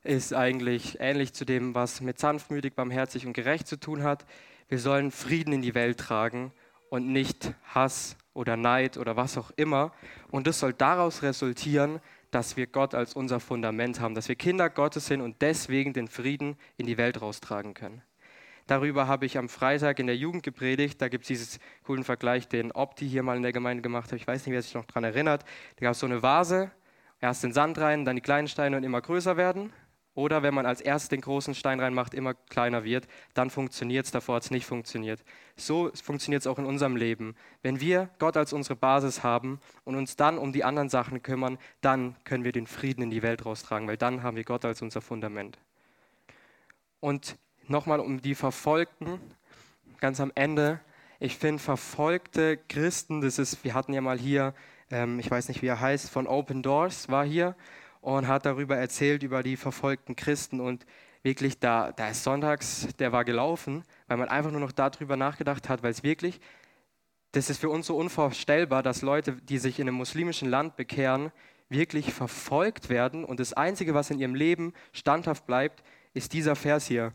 ist 0.03 0.33
eigentlich 0.33 0.99
ähnlich 0.99 1.33
zu 1.33 1.45
dem, 1.45 1.75
was 1.75 2.01
mit 2.01 2.19
sanftmütig, 2.19 2.75
barmherzig 2.75 3.25
und 3.25 3.33
gerecht 3.33 3.67
zu 3.67 3.79
tun 3.79 4.03
hat. 4.03 4.25
Wir 4.67 4.79
sollen 4.79 5.11
Frieden 5.11 5.53
in 5.53 5.61
die 5.61 5.75
Welt 5.75 5.99
tragen 5.99 6.51
und 6.89 7.11
nicht 7.11 7.53
Hass 7.63 8.17
oder 8.33 8.57
Neid 8.57 8.97
oder 8.97 9.15
was 9.15 9.37
auch 9.37 9.51
immer. 9.55 9.93
Und 10.29 10.47
das 10.47 10.59
soll 10.59 10.73
daraus 10.73 11.21
resultieren, 11.23 11.99
dass 12.31 12.57
wir 12.57 12.67
Gott 12.67 12.95
als 12.95 13.13
unser 13.13 13.39
Fundament 13.39 13.99
haben, 13.99 14.15
dass 14.15 14.27
wir 14.27 14.35
Kinder 14.35 14.69
Gottes 14.69 15.05
sind 15.05 15.21
und 15.21 15.41
deswegen 15.41 15.93
den 15.93 16.07
Frieden 16.07 16.57
in 16.77 16.85
die 16.85 16.97
Welt 16.97 17.21
raustragen 17.21 17.73
können. 17.73 18.01
Darüber 18.67 19.07
habe 19.07 19.25
ich 19.25 19.37
am 19.37 19.49
Freitag 19.49 19.99
in 19.99 20.07
der 20.07 20.15
Jugend 20.15 20.43
gepredigt. 20.43 21.01
Da 21.01 21.09
gibt 21.09 21.23
es 21.23 21.27
diesen 21.27 21.61
coolen 21.83 22.03
Vergleich, 22.03 22.47
den 22.47 22.71
Opti 22.71 23.07
hier 23.07 23.23
mal 23.23 23.35
in 23.35 23.43
der 23.43 23.51
Gemeinde 23.51 23.81
gemacht 23.81 24.11
hat. 24.11 24.19
Ich 24.19 24.27
weiß 24.27 24.45
nicht, 24.45 24.53
wer 24.53 24.61
sich 24.61 24.73
noch 24.73 24.85
daran 24.85 25.03
erinnert. 25.03 25.43
Da 25.75 25.85
gab 25.85 25.91
es 25.93 25.99
so 25.99 26.05
eine 26.05 26.23
Vase, 26.23 26.71
erst 27.19 27.43
den 27.43 27.53
Sand 27.53 27.77
rein, 27.77 28.05
dann 28.05 28.15
die 28.15 28.21
kleinen 28.21 28.47
Steine 28.47 28.77
und 28.77 28.83
immer 28.83 29.01
größer 29.01 29.37
werden. 29.37 29.73
Oder 30.15 30.43
wenn 30.43 30.53
man 30.53 30.67
als 30.67 30.79
erstes 30.79 31.09
den 31.09 31.21
großen 31.21 31.55
Stein 31.55 31.79
reinmacht, 31.79 32.13
immer 32.13 32.35
kleiner 32.35 32.83
wird, 32.83 33.07
dann 33.33 33.49
funktioniert 33.49 34.05
es, 34.05 34.11
davor 34.11 34.35
hat 34.35 34.43
es 34.43 34.51
nicht 34.51 34.65
funktioniert. 34.65 35.23
So 35.55 35.91
funktioniert 35.95 36.41
es 36.41 36.47
auch 36.47 36.59
in 36.59 36.65
unserem 36.65 36.95
Leben. 36.95 37.35
Wenn 37.63 37.81
wir 37.81 38.09
Gott 38.19 38.37
als 38.37 38.53
unsere 38.53 38.75
Basis 38.75 39.23
haben 39.23 39.59
und 39.85 39.95
uns 39.95 40.15
dann 40.15 40.37
um 40.37 40.53
die 40.53 40.63
anderen 40.63 40.89
Sachen 40.89 41.23
kümmern, 41.23 41.57
dann 41.81 42.15
können 42.25 42.43
wir 42.43 42.51
den 42.51 42.67
Frieden 42.67 43.01
in 43.01 43.09
die 43.09 43.23
Welt 43.23 43.43
raustragen, 43.43 43.87
weil 43.87 43.97
dann 43.97 44.21
haben 44.21 44.37
wir 44.37 44.43
Gott 44.43 44.65
als 44.65 44.83
unser 44.83 45.01
Fundament. 45.01 45.57
Und 46.99 47.35
nochmal 47.67 47.99
um 47.99 48.21
die 48.21 48.35
Verfolgten, 48.35 49.19
ganz 49.99 50.19
am 50.19 50.31
Ende, 50.35 50.79
ich 51.19 51.37
finde 51.37 51.63
verfolgte 51.63 52.57
Christen, 52.67 53.21
das 53.21 53.39
ist, 53.39 53.63
wir 53.63 53.73
hatten 53.73 53.93
ja 53.93 54.01
mal 54.01 54.19
hier, 54.19 54.53
ähm, 54.91 55.19
ich 55.19 55.31
weiß 55.31 55.47
nicht, 55.47 55.61
wie 55.61 55.67
er 55.67 55.79
heißt, 55.79 56.09
von 56.09 56.27
Open 56.27 56.61
Doors 56.61 57.09
war 57.09 57.25
hier 57.25 57.55
und 58.01 58.27
hat 58.27 58.45
darüber 58.45 58.75
erzählt, 58.75 59.23
über 59.23 59.41
die 59.43 59.55
verfolgten 59.55 60.17
Christen. 60.17 60.59
Und 60.59 60.85
wirklich, 61.23 61.59
da, 61.59 61.93
da 61.93 62.09
ist 62.09 62.23
sonntags, 62.23 62.87
der 62.99 63.13
war 63.13 63.23
gelaufen, 63.23 63.83
weil 64.07 64.17
man 64.17 64.27
einfach 64.27 64.51
nur 64.51 64.59
noch 64.59 64.73
darüber 64.73 65.15
nachgedacht 65.15 65.69
hat, 65.69 65.81
weil 65.81 65.91
es 65.91 66.03
wirklich, 66.03 66.41
das 67.31 67.49
ist 67.49 67.59
für 67.59 67.69
uns 67.69 67.87
so 67.87 67.95
unvorstellbar, 67.95 68.83
dass 68.83 69.01
Leute, 69.01 69.33
die 69.33 69.57
sich 69.57 69.79
in 69.79 69.87
einem 69.87 69.97
muslimischen 69.97 70.49
Land 70.49 70.75
bekehren, 70.75 71.31
wirklich 71.69 72.13
verfolgt 72.13 72.89
werden. 72.89 73.23
Und 73.23 73.39
das 73.39 73.53
Einzige, 73.53 73.93
was 73.93 74.11
in 74.11 74.19
ihrem 74.19 74.35
Leben 74.35 74.73
standhaft 74.91 75.45
bleibt, 75.47 75.83
ist 76.13 76.33
dieser 76.33 76.55
Vers 76.55 76.85
hier. 76.85 77.13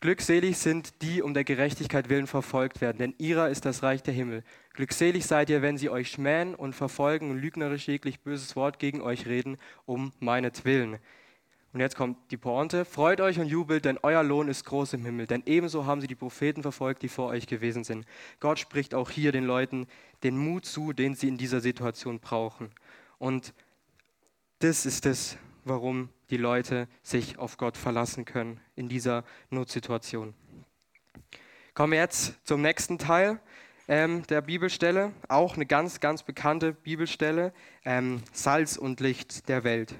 Glückselig 0.00 0.58
sind 0.58 1.02
die 1.02 1.22
um 1.22 1.34
der 1.34 1.42
Gerechtigkeit 1.42 2.08
willen 2.08 2.28
verfolgt 2.28 2.80
werden, 2.80 2.98
denn 2.98 3.14
ihrer 3.18 3.48
ist 3.48 3.64
das 3.64 3.82
Reich 3.82 4.02
der 4.02 4.14
Himmel. 4.14 4.44
Glückselig 4.74 5.26
seid 5.26 5.50
ihr, 5.50 5.60
wenn 5.60 5.76
sie 5.76 5.90
euch 5.90 6.10
schmähen 6.10 6.54
und 6.54 6.74
verfolgen 6.74 7.30
und 7.30 7.38
lügnerisch 7.38 7.88
jeglich 7.88 8.20
böses 8.20 8.54
Wort 8.54 8.78
gegen 8.78 9.00
euch 9.00 9.26
reden, 9.26 9.56
um 9.86 10.12
meinetwillen. 10.20 10.98
Und 11.72 11.80
jetzt 11.80 11.96
kommt 11.96 12.16
die 12.30 12.36
Pointe. 12.36 12.84
Freut 12.84 13.20
euch 13.20 13.40
und 13.40 13.46
jubelt, 13.46 13.84
denn 13.84 13.98
euer 14.02 14.22
Lohn 14.22 14.48
ist 14.48 14.64
groß 14.64 14.94
im 14.94 15.04
Himmel. 15.04 15.26
Denn 15.26 15.42
ebenso 15.46 15.84
haben 15.84 16.00
sie 16.00 16.06
die 16.06 16.14
Propheten 16.14 16.62
verfolgt, 16.62 17.02
die 17.02 17.08
vor 17.08 17.28
euch 17.28 17.46
gewesen 17.46 17.84
sind. 17.84 18.06
Gott 18.40 18.58
spricht 18.58 18.94
auch 18.94 19.10
hier 19.10 19.32
den 19.32 19.44
Leuten 19.44 19.86
den 20.22 20.36
Mut 20.36 20.64
zu, 20.64 20.92
den 20.92 21.14
sie 21.14 21.28
in 21.28 21.36
dieser 21.36 21.60
Situation 21.60 22.20
brauchen. 22.20 22.70
Und 23.18 23.52
das 24.60 24.86
ist 24.86 25.06
es, 25.06 25.36
warum 25.64 26.08
die 26.30 26.36
Leute 26.36 26.88
sich 27.02 27.38
auf 27.38 27.56
Gott 27.56 27.76
verlassen 27.76 28.24
können 28.24 28.60
in 28.76 28.88
dieser 28.88 29.24
Notsituation. 29.50 30.34
Kommen 31.74 31.92
wir 31.92 32.00
jetzt 32.00 32.34
zum 32.46 32.62
nächsten 32.62 32.98
Teil 32.98 33.40
ähm, 33.88 34.22
der 34.28 34.42
Bibelstelle, 34.42 35.12
auch 35.28 35.54
eine 35.54 35.66
ganz, 35.66 36.00
ganz 36.00 36.22
bekannte 36.22 36.72
Bibelstelle, 36.72 37.52
ähm, 37.84 38.22
Salz 38.32 38.76
und 38.76 39.00
Licht 39.00 39.48
der 39.48 39.64
Welt. 39.64 39.94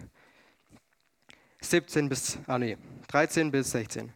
17 1.61 2.09
bis, 2.09 2.39
ah 2.47 2.59
nee, 2.59 2.77
13 3.09 3.51
bis 3.51 3.71
16. 3.73 4.13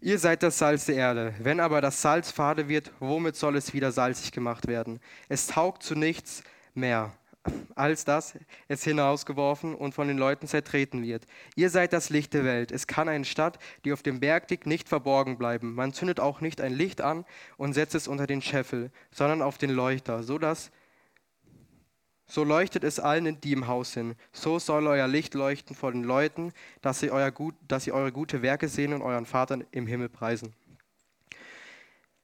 Ihr 0.00 0.18
seid 0.18 0.42
das 0.42 0.58
Salz 0.58 0.86
der 0.86 0.96
Erde. 0.96 1.34
Wenn 1.38 1.60
aber 1.60 1.82
das 1.82 2.00
Salz 2.00 2.30
fade 2.30 2.68
wird, 2.68 2.90
womit 3.00 3.36
soll 3.36 3.56
es 3.56 3.74
wieder 3.74 3.92
salzig 3.92 4.32
gemacht 4.32 4.66
werden? 4.66 4.98
Es 5.28 5.46
taugt 5.46 5.82
zu 5.82 5.94
nichts 5.94 6.42
mehr, 6.72 7.12
als 7.74 8.04
dass 8.04 8.34
es 8.68 8.84
hinausgeworfen 8.84 9.74
und 9.74 9.94
von 9.94 10.08
den 10.08 10.18
Leuten 10.18 10.46
zertreten 10.46 11.02
wird. 11.02 11.26
Ihr 11.56 11.70
seid 11.70 11.92
das 11.92 12.10
Licht 12.10 12.34
der 12.34 12.44
Welt. 12.44 12.70
Es 12.72 12.86
kann 12.86 13.08
eine 13.08 13.24
Stadt, 13.24 13.58
die 13.84 13.92
auf 13.92 14.02
dem 14.02 14.20
Berg 14.20 14.50
liegt, 14.50 14.66
nicht 14.66 14.88
verborgen 14.88 15.38
bleiben. 15.38 15.74
Man 15.74 15.92
zündet 15.92 16.20
auch 16.20 16.40
nicht 16.40 16.60
ein 16.60 16.74
Licht 16.74 17.00
an 17.00 17.24
und 17.56 17.72
setzt 17.72 17.94
es 17.94 18.08
unter 18.08 18.26
den 18.26 18.42
Scheffel, 18.42 18.90
sondern 19.10 19.42
auf 19.42 19.58
den 19.58 19.70
Leuchter, 19.70 20.22
so 20.22 20.38
dass 20.38 20.70
so 22.26 22.44
leuchtet 22.44 22.84
es 22.84 23.00
allen, 23.00 23.40
die 23.40 23.52
im 23.52 23.66
Haus 23.66 23.92
sind. 23.92 24.14
So 24.30 24.60
soll 24.60 24.86
euer 24.86 25.08
Licht 25.08 25.34
leuchten 25.34 25.74
vor 25.74 25.90
den 25.90 26.04
Leuten, 26.04 26.52
dass 26.80 27.00
sie, 27.00 27.10
euer 27.10 27.32
gut, 27.32 27.56
dass 27.66 27.84
sie 27.84 27.92
eure 27.92 28.12
gute 28.12 28.40
Werke 28.40 28.68
sehen 28.68 28.92
und 28.92 29.02
euren 29.02 29.26
Vater 29.26 29.58
im 29.72 29.88
Himmel 29.88 30.08
preisen. 30.08 30.54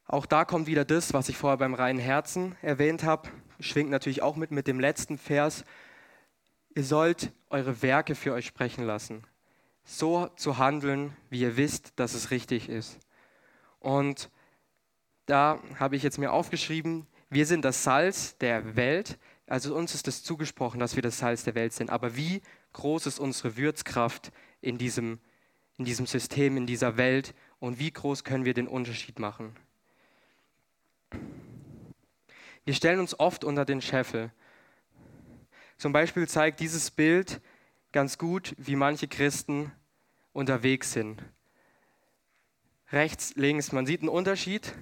Auch 0.06 0.26
da 0.26 0.44
kommt 0.44 0.66
wieder 0.66 0.84
das, 0.84 1.12
was 1.12 1.28
ich 1.28 1.36
vorher 1.36 1.58
beim 1.58 1.75
reinen 1.75 1.98
Herzen 1.98 2.56
erwähnt 2.62 3.02
habe 3.02 3.28
schwingt 3.60 3.90
natürlich 3.90 4.22
auch 4.22 4.36
mit 4.36 4.50
mit 4.50 4.66
dem 4.66 4.80
letzten 4.80 5.18
Vers. 5.18 5.64
Ihr 6.75 6.84
sollt 6.84 7.32
eure 7.48 7.82
Werke 7.82 8.14
für 8.14 8.32
euch 8.32 8.46
sprechen 8.46 8.84
lassen. 8.84 9.22
So 9.84 10.28
zu 10.36 10.58
handeln, 10.58 11.16
wie 11.30 11.40
ihr 11.40 11.56
wisst, 11.56 11.92
dass 11.96 12.14
es 12.14 12.30
richtig 12.30 12.68
ist. 12.68 12.98
Und 13.78 14.30
da 15.26 15.60
habe 15.78 15.96
ich 15.96 16.02
jetzt 16.02 16.18
mir 16.18 16.32
aufgeschrieben, 16.32 17.06
wir 17.30 17.46
sind 17.46 17.64
das 17.64 17.82
Salz 17.82 18.36
der 18.38 18.76
Welt. 18.76 19.18
Also 19.46 19.75
uns 19.75 19.94
ist 19.94 20.08
es 20.08 20.22
zugesprochen, 20.22 20.80
dass 20.80 20.96
wir 20.96 21.02
das 21.02 21.18
Salz 21.18 21.44
der 21.44 21.54
Welt 21.54 21.72
sind. 21.72 21.90
Aber 21.90 22.16
wie 22.16 22.42
groß 22.72 23.06
ist 23.06 23.18
unsere 23.18 23.56
Würzkraft 23.56 24.32
in 24.60 24.76
diesem, 24.76 25.20
in 25.78 25.84
diesem 25.84 26.06
System, 26.06 26.56
in 26.56 26.66
dieser 26.66 26.96
Welt? 26.96 27.34
Und 27.58 27.78
wie 27.78 27.90
groß 27.90 28.25
können 28.25 28.44
wir 28.44 28.54
den 28.54 28.68
Unterschied 28.68 29.18
machen? 29.18 29.54
Wir 32.66 32.75
stellen 32.75 32.98
uns 32.98 33.18
oft 33.20 33.44
unter 33.44 33.64
den 33.64 33.80
Scheffel. 33.80 34.32
Zum 35.78 35.92
Beispiel 35.92 36.26
zeigt 36.26 36.58
dieses 36.58 36.90
Bild 36.90 37.40
ganz 37.92 38.18
gut, 38.18 38.54
wie 38.58 38.75
manche 38.75 39.06
Christen 39.06 39.70
unterwegs 40.32 40.92
sind. 40.92 41.22
Rechts, 42.90 43.34
links, 43.36 43.72
man 43.72 43.86
sieht 43.86 44.00
einen 44.00 44.08
Unterschied. 44.08 44.75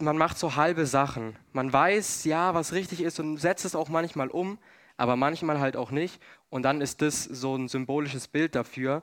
Man 0.00 0.16
macht 0.16 0.38
so 0.38 0.56
halbe 0.56 0.86
Sachen. 0.86 1.36
Man 1.52 1.72
weiß, 1.72 2.24
ja, 2.24 2.54
was 2.54 2.72
richtig 2.72 3.02
ist 3.02 3.20
und 3.20 3.36
setzt 3.36 3.64
es 3.64 3.74
auch 3.74 3.88
manchmal 3.88 4.28
um, 4.28 4.58
aber 4.96 5.14
manchmal 5.16 5.60
halt 5.60 5.76
auch 5.76 5.90
nicht. 5.90 6.22
Und 6.48 6.62
dann 6.62 6.80
ist 6.80 7.02
das 7.02 7.24
so 7.24 7.54
ein 7.54 7.68
symbolisches 7.68 8.28
Bild 8.28 8.54
dafür, 8.54 9.02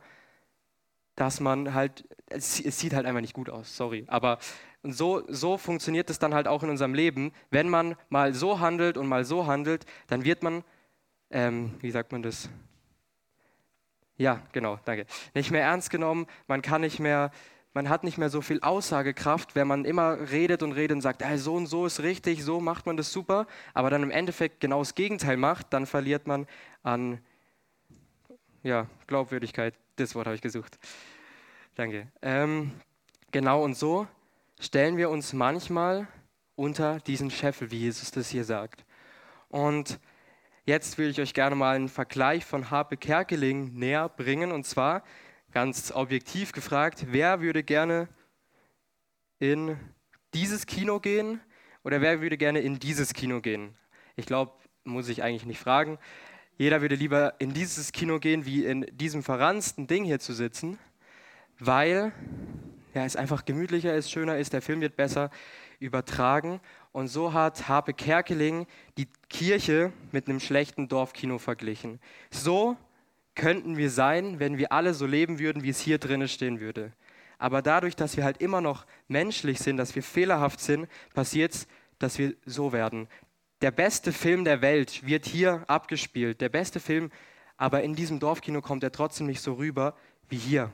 dass 1.16 1.40
man 1.40 1.74
halt, 1.74 2.04
es, 2.30 2.56
sieht 2.56 2.94
halt 2.94 3.06
einfach 3.06 3.22
nicht 3.22 3.34
gut 3.34 3.50
aus, 3.50 3.76
sorry, 3.76 4.06
aber 4.08 4.40
so, 4.84 5.24
so 5.28 5.58
funktioniert 5.58 6.10
es 6.10 6.20
dann 6.20 6.34
halt 6.34 6.48
auch 6.48 6.64
in 6.64 6.70
unserem 6.70 6.94
Leben. 6.94 7.32
Wenn 7.50 7.70
man 7.70 7.96
mal 8.10 8.34
so 8.34 8.60
handelt 8.60 8.98
und 8.98 9.08
mal 9.08 9.26
so 9.26 9.48
handelt, 9.48 9.86
dann 10.08 10.26
wird 10.26 10.44
man, 10.44 10.64
ähm, 11.32 11.74
wie 11.80 11.92
sagt 11.92 12.12
man 12.12 12.22
das? 12.22 12.50
Ja, 14.18 14.42
genau, 14.52 14.80
danke. 14.86 15.06
Nicht 15.34 15.52
mehr 15.52 15.64
ernst 15.64 15.90
genommen, 15.90 16.28
man 16.48 16.62
kann 16.62 16.82
nicht 16.82 17.00
mehr, 17.00 17.32
man 17.74 17.90
hat 17.90 18.04
nicht 18.04 18.18
mehr 18.18 18.30
so 18.30 18.42
viel 18.42 18.62
Aussagekraft, 18.62 19.56
wenn 19.56 19.68
man 19.68 19.84
immer 19.84 20.32
redet 20.32 20.64
und 20.64 20.72
redet 20.72 20.96
und 20.96 21.02
sagt, 21.02 21.24
hey, 21.24 21.38
so 21.38 21.56
und 21.56 21.68
so 21.68 21.86
ist 21.86 22.02
richtig, 22.02 22.44
so 22.44 22.62
macht 22.62 22.86
man 22.86 22.96
das 22.96 23.12
super, 23.12 23.48
aber 23.74 23.90
dann 23.90 24.04
im 24.04 24.12
Endeffekt 24.12 24.62
genau 24.62 24.80
das 24.80 24.96
Gegenteil 24.96 25.36
macht, 25.36 25.74
dann 25.74 25.86
verliert 25.86 26.28
man 26.28 26.48
an 26.84 27.20
ja, 28.64 28.88
Glaubwürdigkeit. 29.08 29.74
Das 29.98 30.14
Wort 30.14 30.28
habe 30.28 30.36
ich 30.36 30.42
gesucht. 30.42 30.78
Danke. 31.76 32.12
Ähm, 32.22 32.72
genau 33.32 33.64
und 33.64 33.78
so 33.78 34.08
stellen 34.60 34.98
wir 34.98 35.10
uns 35.10 35.32
manchmal 35.32 36.08
unter 36.56 37.00
diesen 37.00 37.32
Scheffel, 37.32 37.72
wie 37.72 37.80
Jesus 37.80 38.12
das 38.12 38.30
hier 38.30 38.44
sagt. 38.44 38.86
Und 39.48 40.00
jetzt 40.66 40.98
will 40.98 41.10
ich 41.10 41.22
euch 41.22 41.34
gerne 41.34 41.56
mal 41.56 41.78
einen 41.78 41.88
Vergleich 41.88 42.44
von 42.44 42.72
Harpe 42.72 42.98
Kerkeling 42.98 43.74
näher 43.74 44.10
bringen. 44.10 44.52
Und 44.52 44.66
zwar 44.66 45.02
ganz 45.54 45.94
objektiv 45.94 46.52
gefragt, 46.52 47.06
wer 47.08 47.40
würde 47.40 47.64
gerne 47.64 48.10
in 49.40 49.78
dieses 50.34 50.66
Kino 50.66 51.00
gehen 51.00 51.40
oder 51.86 52.02
wer 52.02 52.20
würde 52.20 52.38
gerne 52.38 52.60
in 52.60 52.80
dieses 52.80 53.14
Kino 53.14 53.40
gehen? 53.40 53.78
Ich 54.18 54.26
glaube, 54.26 54.52
muss 54.84 55.08
ich 55.08 55.24
eigentlich 55.24 55.46
nicht 55.46 55.60
fragen. 55.60 55.98
Jeder 56.58 56.82
würde 56.82 56.96
lieber 56.96 57.34
in 57.40 57.54
dieses 57.54 57.92
Kino 57.92 58.20
gehen, 58.20 58.46
wie 58.46 58.64
in 58.66 58.86
diesem 58.94 59.24
verransten 59.24 59.88
Ding 59.88 60.06
hier 60.06 60.20
zu 60.20 60.34
sitzen, 60.34 60.80
weil 61.60 62.14
ja, 62.94 63.04
es 63.04 63.18
einfach 63.18 63.44
gemütlicher 63.44 63.94
ist, 63.94 64.10
schöner 64.10 64.38
ist, 64.38 64.54
der 64.54 64.62
Film 64.62 64.80
wird 64.80 64.96
besser 64.96 65.30
übertragen. 65.80 66.62
Und 66.94 67.10
so 67.10 67.34
hat 67.34 67.68
Harpe 67.68 67.94
Kerkeling 67.94 68.68
die 68.98 69.10
Kirche 69.28 69.92
mit 70.14 70.30
einem 70.30 70.40
schlechten 70.40 70.88
Dorfkino 70.88 71.40
verglichen. 71.40 72.00
So 72.32 72.78
könnten 73.36 73.76
wir 73.76 73.90
sein, 73.90 74.40
wenn 74.40 74.58
wir 74.58 74.72
alle 74.72 74.94
so 74.94 75.06
leben 75.06 75.40
würden, 75.40 75.62
wie 75.62 75.70
es 75.70 75.82
hier 75.82 75.98
drinnen 75.98 76.30
stehen 76.30 76.62
würde. 76.62 76.94
Aber 77.38 77.62
dadurch, 77.62 77.98
dass 77.98 78.16
wir 78.16 78.24
halt 78.24 78.38
immer 78.38 78.62
noch 78.62 78.86
menschlich 79.10 79.60
sind, 79.60 79.76
dass 79.76 79.94
wir 79.94 80.04
fehlerhaft 80.04 80.62
sind, 80.62 80.88
passiert 81.14 81.54
es, 81.54 81.68
dass 82.00 82.18
wir 82.18 82.34
so 82.46 82.72
werden. 82.72 83.10
Der 83.62 83.72
beste 83.72 84.12
Film 84.12 84.44
der 84.44 84.62
Welt 84.62 85.06
wird 85.06 85.26
hier 85.26 85.64
abgespielt. 85.68 86.42
Der 86.42 86.50
beste 86.50 86.80
Film, 86.80 87.12
aber 87.58 87.84
in 87.84 87.96
diesem 87.96 88.20
Dorfkino 88.20 88.62
kommt 88.62 88.84
er 88.84 88.92
trotzdem 88.92 89.28
nicht 89.28 89.42
so 89.42 89.54
rüber 89.54 89.96
wie 90.30 90.38
hier. 90.38 90.74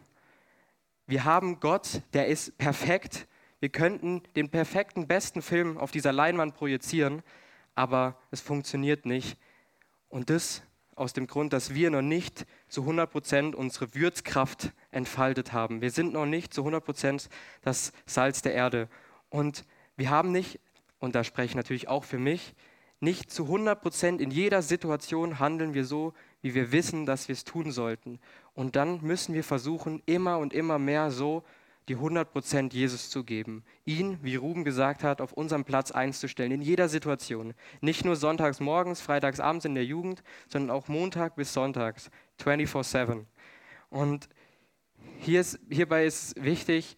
Wir 1.05 1.23
haben 1.23 1.59
Gott, 1.59 2.01
der 2.13 2.27
ist 2.27 2.57
perfekt. 2.57 3.27
Wir 3.59 3.69
könnten 3.69 4.23
den 4.35 4.49
perfekten, 4.49 5.07
besten 5.07 5.41
Film 5.41 5.77
auf 5.77 5.91
dieser 5.91 6.11
Leinwand 6.11 6.55
projizieren, 6.55 7.21
aber 7.75 8.17
es 8.31 8.41
funktioniert 8.41 9.05
nicht. 9.05 9.37
Und 10.09 10.29
das 10.29 10.63
aus 10.95 11.13
dem 11.13 11.27
Grund, 11.27 11.53
dass 11.53 11.73
wir 11.73 11.89
noch 11.89 12.01
nicht 12.01 12.45
zu 12.67 12.81
100 12.81 13.11
Prozent 13.11 13.55
unsere 13.55 13.93
Würzkraft 13.95 14.71
entfaltet 14.91 15.53
haben. 15.53 15.81
Wir 15.81 15.91
sind 15.91 16.13
noch 16.13 16.25
nicht 16.25 16.53
zu 16.53 16.61
100 16.61 16.83
Prozent 16.83 17.29
das 17.61 17.93
Salz 18.05 18.41
der 18.41 18.53
Erde. 18.53 18.89
Und 19.29 19.65
wir 19.95 20.09
haben 20.09 20.31
nicht, 20.31 20.59
und 20.99 21.15
da 21.15 21.23
spreche 21.23 21.51
ich 21.51 21.55
natürlich 21.55 21.87
auch 21.87 22.03
für 22.03 22.19
mich, 22.19 22.53
nicht 23.01 23.31
zu 23.31 23.43
100 23.45 23.81
Prozent 23.81 24.21
in 24.21 24.31
jeder 24.31 24.61
Situation 24.61 25.39
handeln 25.39 25.73
wir 25.73 25.85
so, 25.85 26.13
wie 26.41 26.53
wir 26.53 26.71
wissen, 26.71 27.05
dass 27.05 27.27
wir 27.27 27.33
es 27.33 27.43
tun 27.43 27.71
sollten. 27.71 28.19
Und 28.53 28.75
dann 28.75 29.01
müssen 29.01 29.33
wir 29.33 29.43
versuchen, 29.43 30.01
immer 30.05 30.37
und 30.37 30.53
immer 30.53 30.79
mehr 30.79 31.11
so 31.11 31.43
die 31.89 31.97
100% 31.97 32.73
Jesus 32.73 33.09
zu 33.09 33.23
geben. 33.23 33.63
Ihn, 33.85 34.19
wie 34.21 34.35
Ruben 34.35 34.63
gesagt 34.63 35.03
hat, 35.03 35.19
auf 35.19 35.33
unserem 35.33 35.65
Platz 35.65 35.91
einzustellen, 35.91 36.51
in 36.51 36.61
jeder 36.61 36.87
Situation. 36.89 37.55
Nicht 37.81 38.05
nur 38.05 38.15
sonntags 38.15 38.59
morgens, 38.59 39.01
freitags 39.01 39.39
abends 39.39 39.65
in 39.65 39.73
der 39.73 39.85
Jugend, 39.85 40.21
sondern 40.47 40.69
auch 40.69 40.87
Montag 40.87 41.35
bis 41.35 41.53
Sonntags, 41.53 42.11
24-7. 42.39 43.25
Und 43.89 44.29
hier 45.19 45.41
ist, 45.41 45.59
hierbei 45.69 46.05
ist 46.05 46.41
wichtig, 46.41 46.97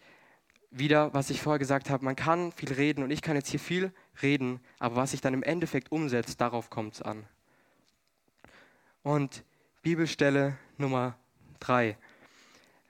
wieder, 0.70 1.14
was 1.14 1.30
ich 1.30 1.40
vorher 1.40 1.58
gesagt 1.58 1.88
habe, 1.88 2.04
man 2.04 2.16
kann 2.16 2.52
viel 2.52 2.72
reden 2.72 3.02
und 3.02 3.10
ich 3.10 3.22
kann 3.22 3.36
jetzt 3.36 3.48
hier 3.48 3.60
viel 3.60 3.92
reden, 4.22 4.60
aber 4.78 4.96
was 4.96 5.12
sich 5.12 5.20
dann 5.20 5.34
im 5.34 5.42
Endeffekt 5.42 5.92
umsetzt, 5.92 6.40
darauf 6.40 6.70
kommt 6.70 6.94
es 6.94 7.02
an. 7.02 7.24
Und 9.02 9.44
Bibelstelle 9.82 10.56
Nummer 10.78 11.16
3. 11.60 11.96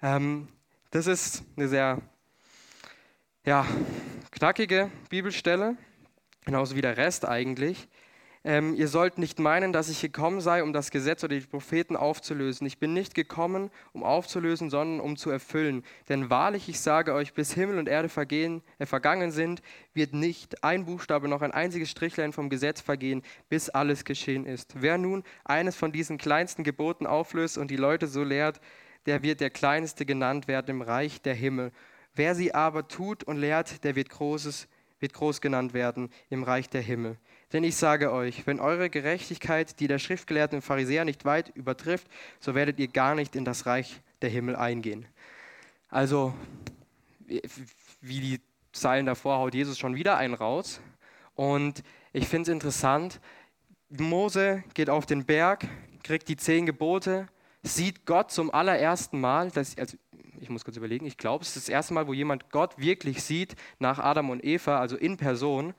Ähm, 0.02 0.48
das 0.90 1.06
ist 1.06 1.42
eine 1.56 1.68
sehr 1.68 2.00
ja, 3.44 3.66
knackige 4.30 4.90
Bibelstelle, 5.08 5.76
genauso 6.44 6.76
wie 6.76 6.80
der 6.80 6.96
Rest 6.96 7.26
eigentlich. 7.26 7.88
Ähm, 8.46 8.74
ihr 8.74 8.88
sollt 8.88 9.16
nicht 9.16 9.38
meinen, 9.38 9.72
dass 9.72 9.88
ich 9.88 10.02
gekommen 10.02 10.42
sei, 10.42 10.62
um 10.62 10.74
das 10.74 10.90
Gesetz 10.90 11.24
oder 11.24 11.34
die 11.34 11.46
Propheten 11.46 11.96
aufzulösen. 11.96 12.66
Ich 12.66 12.78
bin 12.78 12.92
nicht 12.92 13.14
gekommen, 13.14 13.70
um 13.94 14.02
aufzulösen, 14.02 14.68
sondern 14.68 15.00
um 15.00 15.16
zu 15.16 15.30
erfüllen. 15.30 15.82
Denn 16.10 16.28
wahrlich, 16.28 16.68
ich 16.68 16.78
sage 16.80 17.14
euch, 17.14 17.32
bis 17.32 17.54
Himmel 17.54 17.78
und 17.78 17.88
Erde 17.88 18.10
vergehen, 18.10 18.62
äh, 18.78 18.84
vergangen 18.84 19.30
sind, 19.30 19.62
wird 19.94 20.12
nicht 20.12 20.62
ein 20.62 20.84
Buchstabe 20.84 21.26
noch 21.26 21.40
ein 21.40 21.52
einziges 21.52 21.90
Strichlein 21.90 22.34
vom 22.34 22.50
Gesetz 22.50 22.82
vergehen, 22.82 23.22
bis 23.48 23.70
alles 23.70 24.04
geschehen 24.04 24.44
ist. 24.44 24.74
Wer 24.76 24.98
nun 24.98 25.24
eines 25.44 25.74
von 25.74 25.90
diesen 25.90 26.18
kleinsten 26.18 26.64
Geboten 26.64 27.06
auflöst 27.06 27.56
und 27.56 27.70
die 27.70 27.76
Leute 27.76 28.06
so 28.06 28.22
lehrt, 28.22 28.60
der 29.06 29.22
wird 29.22 29.40
der 29.40 29.50
Kleinste 29.50 30.04
genannt 30.04 30.48
werden 30.48 30.70
im 30.70 30.82
Reich 30.82 31.22
der 31.22 31.34
Himmel. 31.34 31.72
Wer 32.14 32.34
sie 32.34 32.54
aber 32.54 32.88
tut 32.88 33.24
und 33.24 33.38
lehrt, 33.38 33.84
der 33.84 33.96
wird, 33.96 34.10
Großes, 34.10 34.68
wird 35.00 35.14
groß 35.14 35.40
genannt 35.40 35.72
werden 35.72 36.10
im 36.28 36.42
Reich 36.42 36.68
der 36.68 36.82
Himmel. 36.82 37.16
Denn 37.52 37.64
ich 37.64 37.76
sage 37.76 38.12
euch, 38.12 38.46
wenn 38.46 38.60
eure 38.60 38.90
Gerechtigkeit 38.90 39.78
die 39.80 39.86
der 39.86 39.98
Schriftgelehrten 39.98 40.56
und 40.56 40.62
Pharisäer 40.62 41.04
nicht 41.04 41.24
weit 41.24 41.50
übertrifft, 41.54 42.08
so 42.40 42.54
werdet 42.54 42.78
ihr 42.78 42.88
gar 42.88 43.14
nicht 43.14 43.36
in 43.36 43.44
das 43.44 43.66
Reich 43.66 44.00
der 44.22 44.30
Himmel 44.30 44.56
eingehen. 44.56 45.06
Also, 45.88 46.34
wie 47.26 48.20
die 48.20 48.40
Zeilen 48.72 49.06
davor 49.06 49.38
haut 49.38 49.54
Jesus 49.54 49.78
schon 49.78 49.94
wieder 49.94 50.16
einen 50.16 50.34
raus. 50.34 50.80
Und 51.34 51.82
ich 52.12 52.26
finde 52.26 52.50
es 52.50 52.54
interessant, 52.54 53.20
Mose 53.90 54.64
geht 54.74 54.90
auf 54.90 55.06
den 55.06 55.24
Berg, 55.24 55.66
kriegt 56.02 56.28
die 56.28 56.36
zehn 56.36 56.66
Gebote, 56.66 57.28
sieht 57.62 58.06
Gott 58.06 58.30
zum 58.30 58.52
allerersten 58.52 59.20
Mal, 59.20 59.50
das, 59.50 59.78
also 59.78 59.96
ich 60.40 60.50
muss 60.50 60.64
kurz 60.64 60.76
überlegen, 60.76 61.06
ich 61.06 61.16
glaube, 61.16 61.42
es 61.42 61.56
ist 61.56 61.68
das 61.68 61.68
erste 61.68 61.94
Mal, 61.94 62.06
wo 62.06 62.12
jemand 62.12 62.50
Gott 62.50 62.78
wirklich 62.78 63.22
sieht, 63.22 63.56
nach 63.78 63.98
Adam 63.98 64.30
und 64.30 64.44
Eva, 64.44 64.78
also 64.78 64.96
in 64.96 65.16
Person. 65.16 65.74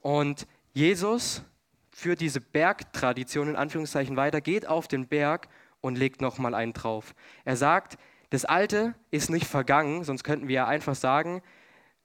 Und 0.00 0.46
Jesus 0.78 1.42
führt 1.90 2.20
diese 2.20 2.40
Bergtradition 2.40 3.48
in 3.48 3.56
Anführungszeichen 3.56 4.16
weiter, 4.16 4.40
geht 4.40 4.68
auf 4.68 4.86
den 4.86 5.08
Berg 5.08 5.48
und 5.80 5.98
legt 5.98 6.20
nochmal 6.20 6.54
einen 6.54 6.72
drauf. 6.72 7.16
Er 7.44 7.56
sagt, 7.56 7.98
das 8.30 8.44
Alte 8.44 8.94
ist 9.10 9.28
nicht 9.28 9.48
vergangen, 9.48 10.04
sonst 10.04 10.22
könnten 10.22 10.46
wir 10.46 10.54
ja 10.54 10.66
einfach 10.68 10.94
sagen, 10.94 11.42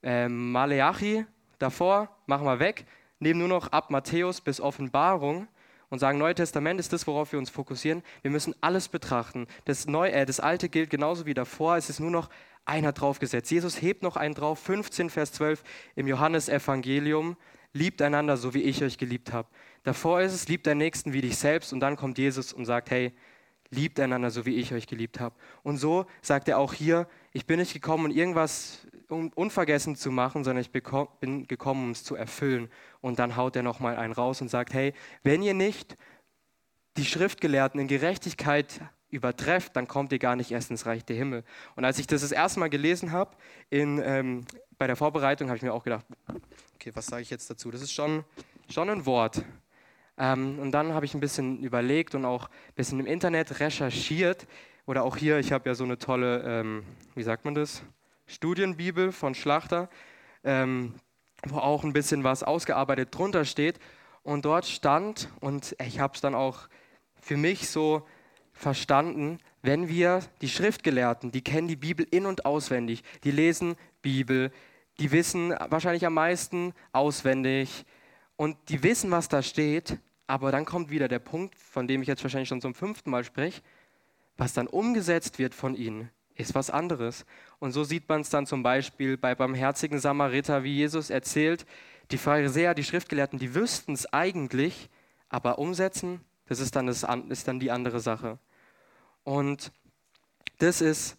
äh, 0.02 0.28
Maleachi 0.28 1.28
davor, 1.60 2.10
machen 2.26 2.48
wir 2.48 2.58
weg, 2.58 2.88
nehmen 3.20 3.38
nur 3.38 3.48
noch 3.48 3.72
ab 3.72 3.92
Matthäus 3.92 4.42
bis 4.42 4.60
Offenbarung 4.60 5.48
und 5.90 6.00
sagen, 6.00 6.18
Neue 6.18 6.34
Testament 6.34 6.80
ist 6.80 6.94
das, 6.94 7.06
worauf 7.06 7.32
wir 7.32 7.38
uns 7.38 7.52
fokussieren. 7.52 8.02
Wir 8.24 8.32
müssen 8.32 8.56
alles 8.60 8.88
betrachten. 8.88 9.46
Das, 9.66 9.86
Neu 9.86 10.08
äh, 10.08 10.26
das 10.26 10.40
Alte 10.40 10.68
gilt 10.68 10.90
genauso 10.90 11.28
wie 11.28 11.36
davor, 11.36 11.78
es 11.78 11.92
ist 11.92 12.00
nur 12.00 12.10
noch 12.10 12.28
einer 12.66 12.92
draufgesetzt. 12.92 13.52
Jesus 13.52 13.84
hebt 13.84 14.02
noch 14.02 14.16
einen 14.16 14.34
drauf, 14.34 14.58
15 14.58 15.12
Vers 15.12 15.32
12 15.34 15.64
im 15.96 16.08
Johannesevangelium 16.08 17.38
liebt 17.74 18.02
einander 18.02 18.38
so, 18.38 18.54
wie 18.54 18.62
ich 18.62 18.84
euch 18.84 18.98
geliebt 18.98 19.34
habe. 19.34 19.48
Davor 19.84 20.22
ist 20.22 20.34
es, 20.34 20.48
liebt 20.48 20.68
deinen 20.68 20.78
Nächsten 20.78 21.12
wie 21.14 21.22
dich 21.22 21.38
selbst 21.38 21.74
und 21.74 21.80
dann 21.80 21.96
kommt 21.96 22.18
Jesus 22.18 22.54
und 22.54 22.66
sagt, 22.66 22.92
hey, 22.92 23.14
liebt 23.72 24.00
einander 24.00 24.30
so, 24.30 24.46
wie 24.46 24.56
ich 24.56 24.74
euch 24.74 24.88
geliebt 24.88 25.20
habe. 25.20 25.36
Und 25.64 25.78
so 25.78 26.06
sagt 26.22 26.48
er 26.48 26.60
auch 26.60 26.74
hier, 26.74 27.08
ich 27.32 27.46
bin 27.46 27.60
nicht 27.60 27.74
gekommen, 27.74 28.06
um 28.06 28.12
irgendwas 28.12 28.88
unvergessen 29.10 29.96
zu 29.96 30.12
machen, 30.12 30.44
sondern 30.44 30.62
ich 30.62 30.72
bin 30.72 31.48
gekommen, 31.48 31.84
um 31.84 31.92
es 31.92 32.04
zu 32.04 32.16
erfüllen. 32.16 32.70
Und 33.02 33.20
dann 33.20 33.36
haut 33.36 33.56
er 33.56 33.64
nochmal 33.64 33.98
einen 33.98 34.14
raus 34.14 34.42
und 34.42 34.50
sagt, 34.50 34.74
hey, 34.74 34.94
wenn 35.24 35.42
ihr 35.42 35.54
nicht 35.54 35.98
die 36.98 37.06
Schriftgelehrten 37.06 37.80
in 37.80 37.88
Gerechtigkeit 37.88 38.82
übertrefft, 39.10 39.76
dann 39.76 39.88
kommt 39.88 40.12
ihr 40.12 40.20
gar 40.20 40.36
nicht 40.36 40.52
erst 40.52 40.72
ins 40.72 40.86
Reich 40.86 41.06
der 41.06 41.16
Himmel. 41.16 41.44
Und 41.76 41.86
als 41.86 42.00
ich 42.00 42.08
das 42.08 42.22
das 42.22 42.32
erste 42.32 42.60
Mal 42.60 42.70
gelesen 42.70 43.12
habe, 43.12 43.36
ähm, 43.72 44.46
bei 44.78 44.88
der 44.88 44.96
Vorbereitung, 44.96 45.48
habe 45.48 45.58
ich 45.58 45.64
mir 45.64 45.74
auch 45.74 45.84
gedacht, 45.84 46.06
okay, 46.76 46.92
was 46.94 47.06
sage 47.08 47.22
ich 47.22 47.30
jetzt 47.30 47.50
dazu? 47.50 47.72
Das 47.72 47.82
ist 47.82 47.92
schon, 47.92 48.24
schon 48.70 48.90
ein 48.90 49.06
Wort. 49.06 49.44
Ähm, 50.18 50.60
und 50.60 50.72
dann 50.72 50.94
habe 50.94 51.06
ich 51.06 51.14
ein 51.14 51.20
bisschen 51.20 51.60
überlegt 51.60 52.16
und 52.16 52.26
auch 52.26 52.48
ein 52.48 52.76
bisschen 52.76 53.00
im 53.00 53.06
Internet 53.06 53.60
recherchiert. 53.60 54.48
Oder 54.86 55.04
auch 55.04 55.18
hier, 55.18 55.40
ich 55.40 55.52
habe 55.52 55.70
ja 55.70 55.76
so 55.76 55.84
eine 55.84 55.98
tolle, 55.98 56.44
ähm, 56.44 56.84
wie 57.16 57.24
sagt 57.24 57.46
man 57.46 57.56
das? 57.56 57.84
Studienbibel 58.28 59.12
von 59.12 59.36
Schlachter, 59.36 59.90
ähm, 60.44 60.96
wo 61.48 61.58
auch 61.58 61.84
ein 61.84 61.94
bisschen 61.94 62.24
was 62.24 62.44
ausgearbeitet 62.44 63.10
drunter 63.12 63.46
steht. 63.46 63.80
Und 64.24 64.46
dort 64.46 64.66
stand, 64.66 65.30
und 65.42 65.76
ich 65.86 66.00
habe 66.00 66.16
es 66.16 66.22
dann 66.22 66.36
auch 66.36 66.68
für 67.22 67.38
mich 67.38 67.70
so 67.70 68.06
verstanden, 68.54 69.40
wenn 69.62 69.88
wir 69.88 70.22
die 70.42 70.50
Schriftgelehrten, 70.50 71.32
die 71.32 71.42
kennen 71.42 71.68
die 71.68 71.76
Bibel 71.76 72.06
in 72.12 72.26
und 72.26 72.46
auswendig, 72.46 73.04
die 73.24 73.32
lesen 73.32 73.76
Bibel, 74.04 74.52
die 75.00 75.12
wissen 75.12 75.56
wahrscheinlich 75.70 76.06
am 76.06 76.14
meisten 76.14 76.74
auswendig 76.92 77.86
und 78.36 78.58
die 78.70 78.84
wissen, 78.84 79.10
was 79.10 79.28
da 79.28 79.42
steht, 79.42 79.98
aber 80.28 80.52
dann 80.52 80.66
kommt 80.66 80.92
wieder 80.92 81.08
der 81.08 81.20
Punkt, 81.20 81.56
von 81.56 81.88
dem 81.88 82.04
ich 82.04 82.08
jetzt 82.08 82.24
wahrscheinlich 82.24 82.50
schon 82.50 82.62
zum 82.62 82.76
fünften 82.76 83.10
Mal 83.10 83.24
spreche, 83.24 83.62
was 84.38 84.54
dann 84.54 84.68
umgesetzt 84.68 85.40
wird 85.40 85.56
von 85.56 85.76
ihnen, 85.76 86.10
ist 86.36 86.56
was 86.56 86.70
anderes. 86.70 87.26
Und 87.60 87.72
so 87.72 87.84
sieht 87.84 88.08
man 88.08 88.22
es 88.22 88.30
dann 88.30 88.46
zum 88.46 88.64
Beispiel 88.64 89.18
bei 89.18 89.36
barmherzigen 89.36 90.00
Samariter, 90.00 90.64
wie 90.64 90.76
Jesus 90.76 91.10
erzählt, 91.10 91.66
die 92.12 92.18
Pharisäer, 92.18 92.76
die 92.76 92.84
Schriftgelehrten, 92.84 93.40
die 93.40 93.56
wüssten 93.56 93.94
es 93.94 94.12
eigentlich, 94.12 94.90
aber 95.30 95.58
umsetzen, 95.58 96.22
das 96.48 96.60
ist 96.60 96.76
dann, 96.76 96.88
das 96.88 97.04
ist 97.30 97.48
dann 97.48 97.60
die 97.60 97.72
andere 97.72 98.00
Sache. 98.00 98.38
Und 99.24 99.72
das 100.60 100.82
ist, 100.82 101.18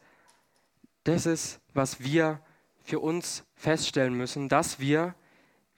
das 1.05 1.27
ist, 1.27 1.61
was 1.73 2.01
wir 2.01 2.41
für 2.85 3.01
uns 3.01 3.45
feststellen 3.57 4.15
müssen, 4.15 4.49
dass 4.49 4.79
wir 4.79 5.15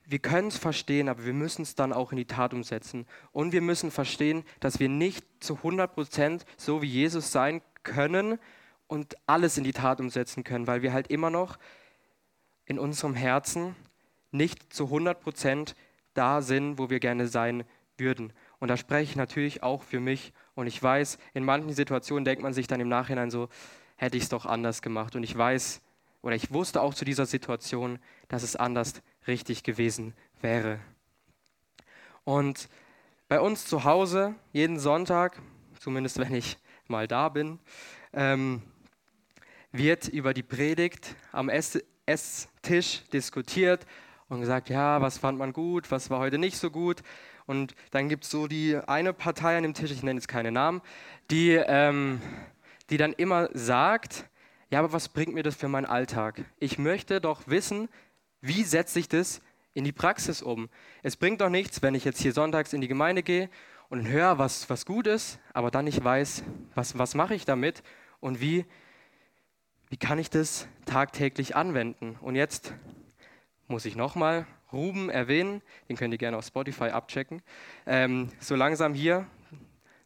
wir 0.08 0.20
können 0.20 0.48
es 0.48 0.56
verstehen, 0.56 1.08
aber 1.08 1.24
wir 1.24 1.32
müssen 1.32 1.62
es 1.62 1.74
dann 1.74 1.92
auch 1.92 2.12
in 2.12 2.16
die 2.16 2.26
Tat 2.26 2.54
umsetzen. 2.54 3.06
Und 3.32 3.52
wir 3.52 3.60
müssen 3.60 3.90
verstehen, 3.90 4.44
dass 4.60 4.78
wir 4.78 4.88
nicht 4.88 5.24
zu 5.40 5.56
100 5.56 5.92
Prozent 5.92 6.46
so 6.56 6.80
wie 6.80 6.86
Jesus 6.86 7.32
sein 7.32 7.60
können 7.82 8.38
und 8.86 9.16
alles 9.26 9.58
in 9.58 9.64
die 9.64 9.72
Tat 9.72 10.00
umsetzen 10.00 10.44
können, 10.44 10.68
weil 10.68 10.82
wir 10.82 10.92
halt 10.92 11.08
immer 11.08 11.30
noch 11.30 11.58
in 12.66 12.78
unserem 12.78 13.14
Herzen 13.14 13.74
nicht 14.30 14.72
zu 14.72 14.84
100 14.84 15.20
Prozent 15.20 15.74
da 16.14 16.40
sind, 16.40 16.78
wo 16.78 16.88
wir 16.88 17.00
gerne 17.00 17.26
sein 17.26 17.64
würden. 17.98 18.32
Und 18.60 18.68
da 18.68 18.76
spreche 18.76 19.10
ich 19.10 19.16
natürlich 19.16 19.62
auch 19.62 19.82
für 19.82 20.00
mich. 20.00 20.32
Und 20.54 20.68
ich 20.68 20.80
weiß, 20.80 21.18
in 21.34 21.44
manchen 21.44 21.72
Situationen 21.72 22.24
denkt 22.24 22.42
man 22.42 22.52
sich 22.52 22.68
dann 22.68 22.80
im 22.80 22.88
Nachhinein 22.88 23.30
so, 23.30 23.48
hätte 23.96 24.16
ich 24.16 24.24
es 24.24 24.28
doch 24.28 24.46
anders 24.46 24.82
gemacht. 24.82 25.16
Und 25.16 25.24
ich 25.24 25.36
weiß, 25.36 25.82
oder 26.26 26.34
ich 26.34 26.52
wusste 26.52 26.82
auch 26.82 26.92
zu 26.92 27.04
dieser 27.04 27.24
Situation, 27.24 28.00
dass 28.26 28.42
es 28.42 28.56
anders 28.56 28.94
richtig 29.28 29.62
gewesen 29.62 30.12
wäre. 30.40 30.80
Und 32.24 32.68
bei 33.28 33.40
uns 33.40 33.66
zu 33.66 33.84
Hause, 33.84 34.34
jeden 34.52 34.80
Sonntag, 34.80 35.40
zumindest 35.78 36.18
wenn 36.18 36.34
ich 36.34 36.58
mal 36.88 37.06
da 37.06 37.28
bin, 37.28 37.60
ähm, 38.12 38.60
wird 39.70 40.08
über 40.08 40.34
die 40.34 40.42
Predigt 40.42 41.14
am 41.30 41.48
Esstisch 41.48 43.04
diskutiert 43.12 43.86
und 44.28 44.40
gesagt, 44.40 44.68
ja, 44.68 45.00
was 45.00 45.18
fand 45.18 45.38
man 45.38 45.52
gut, 45.52 45.92
was 45.92 46.10
war 46.10 46.18
heute 46.18 46.38
nicht 46.38 46.58
so 46.58 46.72
gut. 46.72 47.04
Und 47.46 47.76
dann 47.92 48.08
gibt 48.08 48.24
es 48.24 48.30
so 48.30 48.48
die 48.48 48.76
eine 48.88 49.12
Partei 49.12 49.56
an 49.56 49.62
dem 49.62 49.74
Tisch, 49.74 49.92
ich 49.92 50.02
nenne 50.02 50.18
jetzt 50.18 50.26
keine 50.26 50.50
Namen, 50.50 50.82
die, 51.30 51.52
ähm, 51.52 52.20
die 52.90 52.96
dann 52.96 53.12
immer 53.12 53.48
sagt, 53.54 54.24
ja, 54.70 54.80
aber 54.80 54.92
was 54.92 55.08
bringt 55.08 55.34
mir 55.34 55.42
das 55.42 55.54
für 55.54 55.68
meinen 55.68 55.86
Alltag? 55.86 56.44
Ich 56.58 56.78
möchte 56.78 57.20
doch 57.20 57.46
wissen, 57.46 57.88
wie 58.40 58.64
setze 58.64 58.98
ich 58.98 59.08
das 59.08 59.40
in 59.74 59.84
die 59.84 59.92
Praxis 59.92 60.42
um? 60.42 60.68
Es 61.02 61.16
bringt 61.16 61.40
doch 61.40 61.50
nichts, 61.50 61.82
wenn 61.82 61.94
ich 61.94 62.04
jetzt 62.04 62.20
hier 62.20 62.32
sonntags 62.32 62.72
in 62.72 62.80
die 62.80 62.88
Gemeinde 62.88 63.22
gehe 63.22 63.48
und 63.88 64.08
höre, 64.08 64.38
was, 64.38 64.68
was 64.68 64.84
gut 64.84 65.06
ist, 65.06 65.38
aber 65.52 65.70
dann 65.70 65.84
nicht 65.84 66.02
weiß, 66.02 66.42
was, 66.74 66.98
was 66.98 67.14
mache 67.14 67.34
ich 67.34 67.44
damit 67.44 67.82
und 68.18 68.40
wie, 68.40 68.64
wie 69.88 69.96
kann 69.96 70.18
ich 70.18 70.30
das 70.30 70.66
tagtäglich 70.84 71.54
anwenden? 71.54 72.16
Und 72.20 72.34
jetzt 72.34 72.74
muss 73.68 73.84
ich 73.84 73.94
nochmal 73.94 74.46
Ruben 74.72 75.10
erwähnen, 75.10 75.62
den 75.88 75.96
könnt 75.96 76.12
ihr 76.12 76.18
gerne 76.18 76.36
auf 76.36 76.44
Spotify 76.44 76.86
abchecken. 76.86 77.40
Ähm, 77.86 78.30
so 78.40 78.56
langsam 78.56 78.94
hier, 78.94 79.26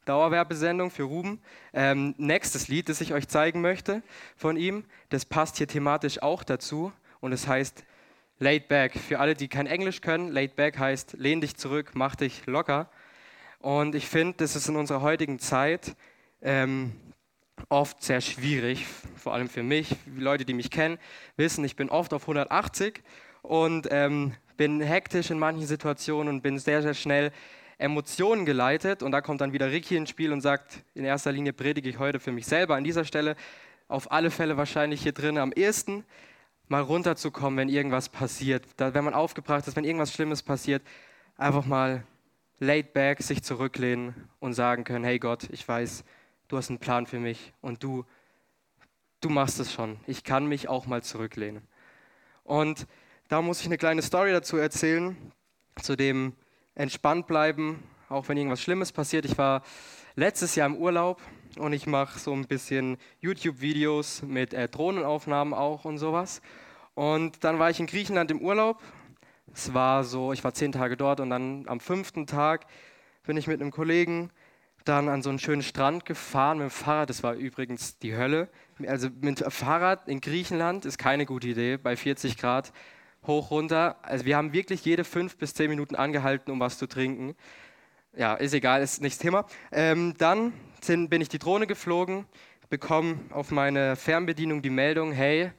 Dauerwerbesendung 0.05 0.91
für 0.91 1.05
Ruben. 1.05 1.41
Ähm, 1.73 2.15
nächstes 2.19 2.69
Lied, 2.69 2.89
das 2.89 3.01
ich 3.01 3.13
euch 3.13 3.29
zeigen 3.29 3.61
möchte 3.61 4.03
von 4.37 4.57
ihm, 4.57 4.85
das 5.11 5.25
passt 5.25 5.59
hier 5.59 5.69
thematisch 5.69 6.23
auch 6.23 6.43
dazu 6.43 6.93
und 7.21 7.33
es 7.33 7.47
heißt 7.47 7.85
Laid 8.39 8.69
Back. 8.69 8.99
Für 8.99 9.21
alle, 9.21 9.35
die 9.35 9.49
kein 9.49 9.67
Englisch 9.67 10.01
können, 10.01 10.33
Laid 10.33 10.57
Back 10.57 10.79
heißt 10.79 11.17
lehn 11.19 11.41
dich 11.41 11.57
zurück, 11.57 11.91
mach 11.95 12.17
dich 12.17 12.47
locker. 12.47 12.89
Und 13.59 13.95
ich 13.95 14.07
finde, 14.07 14.39
das 14.39 14.57
ist 14.57 14.69
in 14.69 14.77
unserer 14.77 15.03
heutigen 15.03 15.39
Zeit 15.39 15.95
ähm, 16.41 16.93
oft 17.69 18.03
sehr 18.03 18.23
schwierig, 18.23 18.87
vor 19.17 19.35
allem 19.35 19.49
für 19.49 19.63
mich. 19.63 19.95
Leute, 20.17 20.47
die 20.47 20.55
mich 20.55 20.71
kennen, 20.71 20.99
wissen, 21.37 21.65
ich 21.65 21.77
bin 21.77 21.91
oft 21.91 22.15
auf 22.15 22.23
180 22.23 23.03
und 23.43 23.89
ähm, 23.91 24.35
bin 24.57 24.81
hektisch 24.81 25.31
in 25.31 25.39
manchen 25.39 25.67
Situationen 25.67 26.35
und 26.35 26.43
bin 26.43 26.59
sehr, 26.59 26.83
sehr 26.83 26.95
schnell 26.95 27.33
Emotionen 27.81 28.45
geleitet. 28.45 29.03
Und 29.03 29.13
da 29.13 29.21
kommt 29.21 29.41
dann 29.41 29.53
wieder 29.53 29.71
Ricky 29.71 29.97
ins 29.97 30.11
Spiel 30.11 30.33
und 30.33 30.41
sagt, 30.41 30.85
in 30.95 31.05
erster 31.05 31.33
Linie 31.33 31.53
predige 31.53 31.89
ich 31.89 31.99
heute 31.99 32.21
für 32.21 32.33
mich 32.33 32.47
selber 32.47 32.77
an 32.77 32.85
dieser 32.85 33.05
Stelle. 33.05 33.37
Auf 33.89 34.13
alle 34.13 34.31
Fälle 34.31 34.57
wahrscheinlich 34.57 35.03
hier 35.03 35.13
drin 35.13 35.39
am 35.39 35.53
ehesten, 35.53 36.05
mal 36.69 36.83
runterzukommen, 36.83 37.59
wenn 37.59 37.69
irgendwas 37.69 38.09
passiert. 38.09 38.65
Da, 38.77 38.95
wenn 38.95 39.05
man 39.05 39.15
aufgebracht 39.15 39.67
ist, 39.67 39.77
wenn 39.77 39.85
irgendwas 39.85 40.13
Schlimmes 40.13 40.43
passiert, 40.43 40.83
einfach 41.37 41.65
mal 41.67 42.05
laid 42.61 42.93
back 42.93 43.23
sich 43.23 43.43
zurücklehnen 43.43 44.15
und 44.39 44.53
sagen 44.53 44.85
können, 44.85 45.05
hey 45.05 45.19
Gott, 45.19 45.49
ich 45.51 45.67
weiß, 45.67 46.05
du 46.49 46.57
hast 46.57 46.69
einen 46.69 46.79
Plan 46.79 47.07
für 47.07 47.19
mich 47.19 47.53
und 47.63 47.83
du, 47.83 48.05
du 49.21 49.31
machst 49.31 49.59
es 49.59 49.73
schon. 49.73 49.99
Ich 50.07 50.23
kann 50.23 50.47
mich 50.47 50.69
auch 50.69 50.87
mal 50.87 51.03
zurücklehnen. 51.03 51.63
Und 52.45 52.87
da 53.29 53.41
muss 53.41 53.61
ich 53.61 53.67
eine 53.67 53.79
kleine 53.79 54.03
Story 54.03 54.33
dazu 54.33 54.59
erzählen, 54.59 55.17
zu 55.81 55.97
dem 55.97 56.35
entspannt 56.81 57.27
bleiben, 57.27 57.83
auch 58.09 58.29
wenn 58.29 58.37
irgendwas 58.37 58.61
Schlimmes 58.61 58.93
passiert. 58.93 59.25
Ich 59.25 59.39
war 59.39 59.63
letztes 60.17 60.55
Jahr 60.55 60.67
im 60.67 60.77
Urlaub 60.77 61.21
und 61.59 61.73
ich 61.73 61.87
mache 61.87 62.19
so 62.19 62.33
ein 62.33 62.47
bisschen 62.47 62.97
YouTube-Videos 63.21 64.23
mit 64.23 64.55
äh, 64.55 64.69
Drohnenaufnahmen 64.69 65.55
auch 65.55 65.85
und 65.85 65.99
sowas. 65.99 66.41
Und 66.95 67.45
dann 67.45 67.59
war 67.59 67.71
ich 67.71 67.81
in 67.81 67.87
Griechenland 67.87 68.31
im 68.31 68.41
Urlaub 68.41 68.83
es 69.53 69.75
war 69.75 70.05
so, 70.05 70.33
ich 70.33 70.45
war 70.45 70.55
zehn 70.55 70.73
Tage 70.73 70.97
dort 70.97 71.21
und 71.21 71.31
dann 71.31 71.65
am 71.67 71.81
fünften 71.81 72.27
Tag 72.27 72.67
bin 73.25 73.37
ich 73.37 73.47
mit 73.47 73.61
einem 73.61 73.71
Kollegen 73.71 74.31
dann 74.85 75.09
an 75.09 75.23
so 75.23 75.29
einen 75.29 75.39
schönen 75.39 75.63
Strand 75.63 76.07
gefahren 76.07 76.59
mit 76.59 76.69
dem 76.69 76.71
Fahrrad. 76.71 77.11
Das 77.11 77.23
war 77.23 77.35
übrigens 77.35 77.99
die 77.99 78.17
Hölle. 78.17 78.49
Also 78.87 79.09
mit 79.21 79.45
Fahrrad 79.53 80.09
in 80.09 80.21
Griechenland 80.21 80.85
ist 80.87 80.99
keine 80.99 81.27
gute 81.27 81.49
Idee 81.49 81.77
bei 81.77 81.97
40 81.97 82.39
Grad 82.39 82.73
hoch 83.27 83.51
runter. 83.51 83.97
Also 84.03 84.25
wir 84.25 84.37
haben 84.37 84.53
wirklich 84.53 84.85
jede 84.85 85.05
fünf 85.05 85.37
bis 85.37 85.55
zehn 85.55 85.71
Minuten 85.71 85.95
angehalten, 85.95 86.51
um 86.51 86.61
was 86.61 86.79
zu 86.79 86.87
trinken. 86.87 87.35
Ja, 88.17 88.35
ist 88.35 88.55
egal, 88.55 88.83
ist 88.83 89.03
nicht 89.03 89.17
das 89.17 89.23
Thema. 89.23 89.47
Ähm, 89.71 90.15
dann 90.19 90.53
sind, 90.81 91.11
bin 91.11 91.21
ich 91.21 91.29
die 91.29 91.39
Drohne 91.39 91.67
geflogen, 91.67 92.27
bekomme 92.69 93.21
auf 93.31 93.51
meine 93.51 93.97
Fernbedienung 93.97 94.63
die 94.63 94.71
Meldung, 94.71 95.13
hey, 95.13 95.53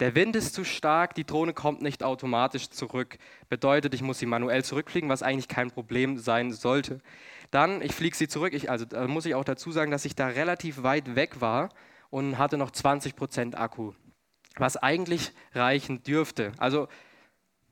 der 0.00 0.16
Wind 0.16 0.34
ist 0.34 0.54
zu 0.54 0.64
stark, 0.64 1.14
die 1.14 1.24
Drohne 1.24 1.52
kommt 1.52 1.80
nicht 1.80 2.02
automatisch 2.02 2.70
zurück. 2.70 3.18
Bedeutet, 3.48 3.94
ich 3.94 4.02
muss 4.02 4.18
sie 4.18 4.26
manuell 4.26 4.64
zurückfliegen, 4.64 5.08
was 5.08 5.22
eigentlich 5.22 5.46
kein 5.46 5.70
Problem 5.70 6.18
sein 6.18 6.50
sollte. 6.50 7.00
Dann, 7.52 7.82
ich 7.82 7.94
fliege 7.94 8.16
sie 8.16 8.26
zurück. 8.26 8.52
Ich, 8.52 8.68
also 8.68 8.84
da 8.84 9.06
muss 9.06 9.26
ich 9.26 9.36
auch 9.36 9.44
dazu 9.44 9.70
sagen, 9.70 9.92
dass 9.92 10.04
ich 10.04 10.16
da 10.16 10.26
relativ 10.26 10.82
weit 10.82 11.14
weg 11.14 11.40
war 11.40 11.68
und 12.10 12.36
hatte 12.36 12.56
noch 12.58 12.72
20% 12.72 13.54
Akku, 13.54 13.92
was 14.56 14.76
eigentlich 14.76 15.32
reichen 15.54 16.02
dürfte. 16.02 16.52
Also, 16.58 16.88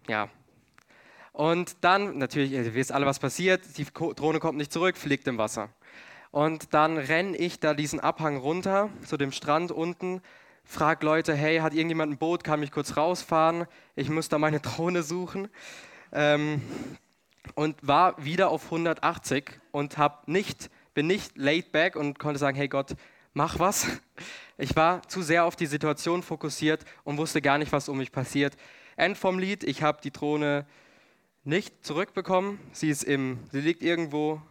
ja. 0.08 0.28
Und 1.32 1.76
dann, 1.82 2.18
natürlich, 2.18 2.52
ihr 2.52 2.74
wisst 2.74 2.92
alle, 2.92 3.06
was 3.06 3.18
passiert. 3.18 3.62
Die 3.78 3.84
Drohne 3.84 4.40
kommt 4.40 4.58
nicht 4.58 4.72
zurück, 4.72 4.96
fliegt 4.96 5.26
im 5.28 5.38
Wasser. 5.38 5.70
Und 6.30 6.74
dann 6.74 6.96
renne 6.96 7.36
ich 7.36 7.60
da 7.60 7.74
diesen 7.74 8.00
Abhang 8.00 8.36
runter 8.36 8.90
zu 9.04 9.16
dem 9.16 9.32
Strand 9.32 9.72
unten 9.72 10.22
frag 10.70 11.02
Leute, 11.02 11.34
hey, 11.34 11.58
hat 11.58 11.74
irgendjemand 11.74 12.12
ein 12.12 12.18
Boot, 12.18 12.44
kann 12.44 12.60
mich 12.60 12.70
kurz 12.70 12.96
rausfahren, 12.96 13.66
ich 13.96 14.08
muss 14.08 14.28
da 14.28 14.38
meine 14.38 14.60
Drohne 14.60 15.02
suchen. 15.02 15.48
Ähm, 16.12 16.62
und 17.54 17.76
war 17.82 18.22
wieder 18.22 18.50
auf 18.50 18.66
180 18.66 19.50
und 19.72 19.98
hab 19.98 20.28
nicht, 20.28 20.70
bin 20.94 21.06
nicht 21.06 21.36
laid 21.36 21.72
back 21.72 21.96
und 21.96 22.18
konnte 22.18 22.38
sagen, 22.38 22.56
hey 22.56 22.68
Gott, 22.68 22.94
mach 23.32 23.58
was. 23.58 23.86
Ich 24.58 24.76
war 24.76 25.02
zu 25.08 25.22
sehr 25.22 25.44
auf 25.44 25.56
die 25.56 25.66
Situation 25.66 26.22
fokussiert 26.22 26.84
und 27.04 27.16
wusste 27.18 27.40
gar 27.40 27.58
nicht, 27.58 27.72
was 27.72 27.88
um 27.88 27.98
mich 27.98 28.12
passiert. 28.12 28.56
End 28.96 29.16
vom 29.16 29.38
Lied, 29.38 29.64
ich 29.64 29.82
habe 29.82 30.00
die 30.02 30.10
Drohne 30.10 30.66
nicht 31.44 31.84
zurückbekommen. 31.84 32.58
Sie, 32.72 32.90
ist 32.90 33.02
im, 33.02 33.38
sie 33.50 33.60
liegt 33.60 33.82
irgendwo 33.82 34.42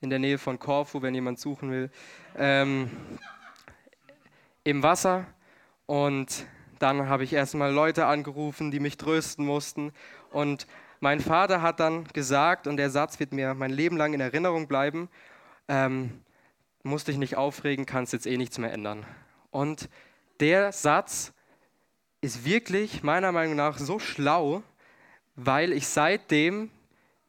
in 0.00 0.10
der 0.10 0.20
Nähe 0.20 0.38
von 0.38 0.58
Korfu, 0.58 1.02
wenn 1.02 1.14
jemand 1.14 1.40
suchen 1.40 1.70
will. 1.70 1.90
Ähm, 2.36 2.90
Im 4.62 4.82
Wasser 4.82 5.26
und 5.86 6.46
dann 6.78 7.08
habe 7.08 7.24
ich 7.24 7.32
erstmal 7.32 7.72
Leute 7.72 8.06
angerufen, 8.06 8.70
die 8.70 8.78
mich 8.78 8.96
trösten 8.96 9.44
mussten. 9.44 9.92
Und 10.30 10.66
mein 11.00 11.20
Vater 11.20 11.62
hat 11.62 11.80
dann 11.80 12.04
gesagt, 12.12 12.66
und 12.66 12.76
der 12.76 12.90
Satz 12.90 13.18
wird 13.18 13.32
mir 13.32 13.54
mein 13.54 13.70
Leben 13.70 13.96
lang 13.96 14.14
in 14.14 14.20
Erinnerung 14.20 14.68
bleiben, 14.68 15.08
ähm, 15.66 16.22
musst 16.88 17.08
dich 17.08 17.18
nicht 17.18 17.36
aufregen, 17.36 17.86
kannst 17.86 18.12
jetzt 18.12 18.26
eh 18.26 18.36
nichts 18.36 18.58
mehr 18.58 18.72
ändern. 18.72 19.06
Und 19.50 19.88
der 20.40 20.72
Satz 20.72 21.32
ist 22.20 22.44
wirklich 22.44 23.02
meiner 23.02 23.32
Meinung 23.32 23.56
nach 23.56 23.78
so 23.78 23.98
schlau, 23.98 24.62
weil 25.36 25.72
ich 25.72 25.86
seitdem 25.86 26.70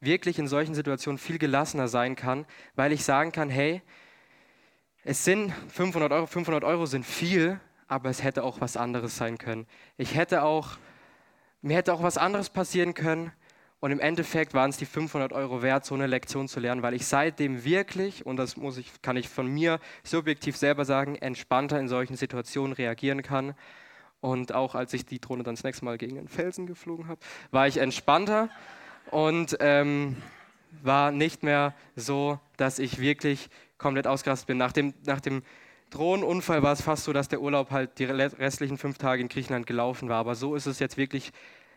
wirklich 0.02 0.40
in 0.40 0.48
solchen 0.48 0.74
Situationen 0.74 1.18
viel 1.18 1.38
gelassener 1.38 1.88
sein 1.88 2.16
kann, 2.16 2.46
weil 2.76 2.92
ich 2.92 3.04
sagen 3.04 3.32
kann, 3.32 3.50
hey, 3.50 3.82
es 5.04 5.24
sind 5.24 5.54
500 5.70 6.12
Euro, 6.12 6.26
500 6.26 6.64
Euro 6.64 6.86
sind 6.86 7.06
viel, 7.06 7.60
aber 7.88 8.10
es 8.10 8.24
hätte 8.24 8.44
auch 8.44 8.62
was 8.62 8.78
anderes 8.78 9.18
sein 9.18 9.38
können. 9.38 9.68
Ich 9.98 10.16
hätte 10.16 10.44
auch, 10.44 10.78
mir 11.62 11.78
hätte 11.78 11.94
auch 11.94 12.04
was 12.04 12.18
anderes 12.18 12.50
passieren 12.50 12.94
können 12.94 13.32
und 13.82 13.92
im 13.92 14.00
Endeffekt 14.00 14.54
waren 14.54 14.72
es 14.72 14.78
die 14.78 14.86
500 14.86 15.32
Euro 15.32 15.62
wert, 15.62 15.86
so 15.86 15.96
eine 15.96 16.08
Lektion 16.08 16.48
zu 16.48 16.60
lernen, 16.60 16.82
weil 16.82 16.94
ich 16.94 17.06
seitdem 17.06 17.64
wirklich, 17.64 18.26
und 18.26 18.36
das 18.36 18.58
muss 18.58 18.78
ich, 18.78 19.02
kann 19.02 19.16
ich 19.16 19.30
von 19.30 19.48
mir 19.48 19.80
subjektiv 20.04 20.58
selber 20.58 20.84
sagen, 20.84 21.16
entspannter 21.16 21.80
in 21.80 21.88
solchen 21.88 22.18
Situationen 22.18 22.74
reagieren 22.74 23.24
kann. 23.24 23.56
Und 24.20 24.54
auch 24.54 24.76
als 24.76 24.94
ich 24.94 25.06
die 25.06 25.20
Drohne 25.20 25.44
dann 25.44 25.56
das 25.56 25.64
nächste 25.64 25.86
Mal 25.86 25.98
gegen 25.98 26.16
den 26.16 26.28
Felsen 26.28 26.68
geflogen 26.68 27.08
habe, 27.08 27.22
war 27.52 27.68
ich 27.68 27.78
entspannter 27.78 28.50
und 29.12 29.56
ähm, 29.62 30.18
war 30.84 31.12
nicht 31.12 31.44
mehr 31.44 31.74
so, 31.96 32.38
dass 32.58 32.80
ich 32.80 33.00
wirklich 33.00 33.50
komplett 33.78 34.08
ausgerastet 34.08 34.48
bin. 34.48 34.58
Nach 34.58 34.74
dem, 34.74 34.94
nach 35.06 35.22
dem 35.22 35.42
Drohnenunfall 35.90 36.62
war 36.64 36.74
es 36.74 36.82
fast 36.82 37.06
so, 37.06 37.14
dass 37.14 37.30
der 37.30 37.42
Urlaub 37.42 37.72
halt 37.72 37.98
die 37.98 38.06
restlichen 38.06 38.78
fünf 38.78 38.98
Tage 38.98 39.22
in 39.22 39.30
Griechenland 39.30 39.66
gelaufen 39.68 40.10
war. 40.10 40.18
Aber 40.18 40.36
so 40.36 40.54
ist 40.56 40.66
es 40.66 40.80
jetzt 40.80 40.98
wirklich 40.98 41.32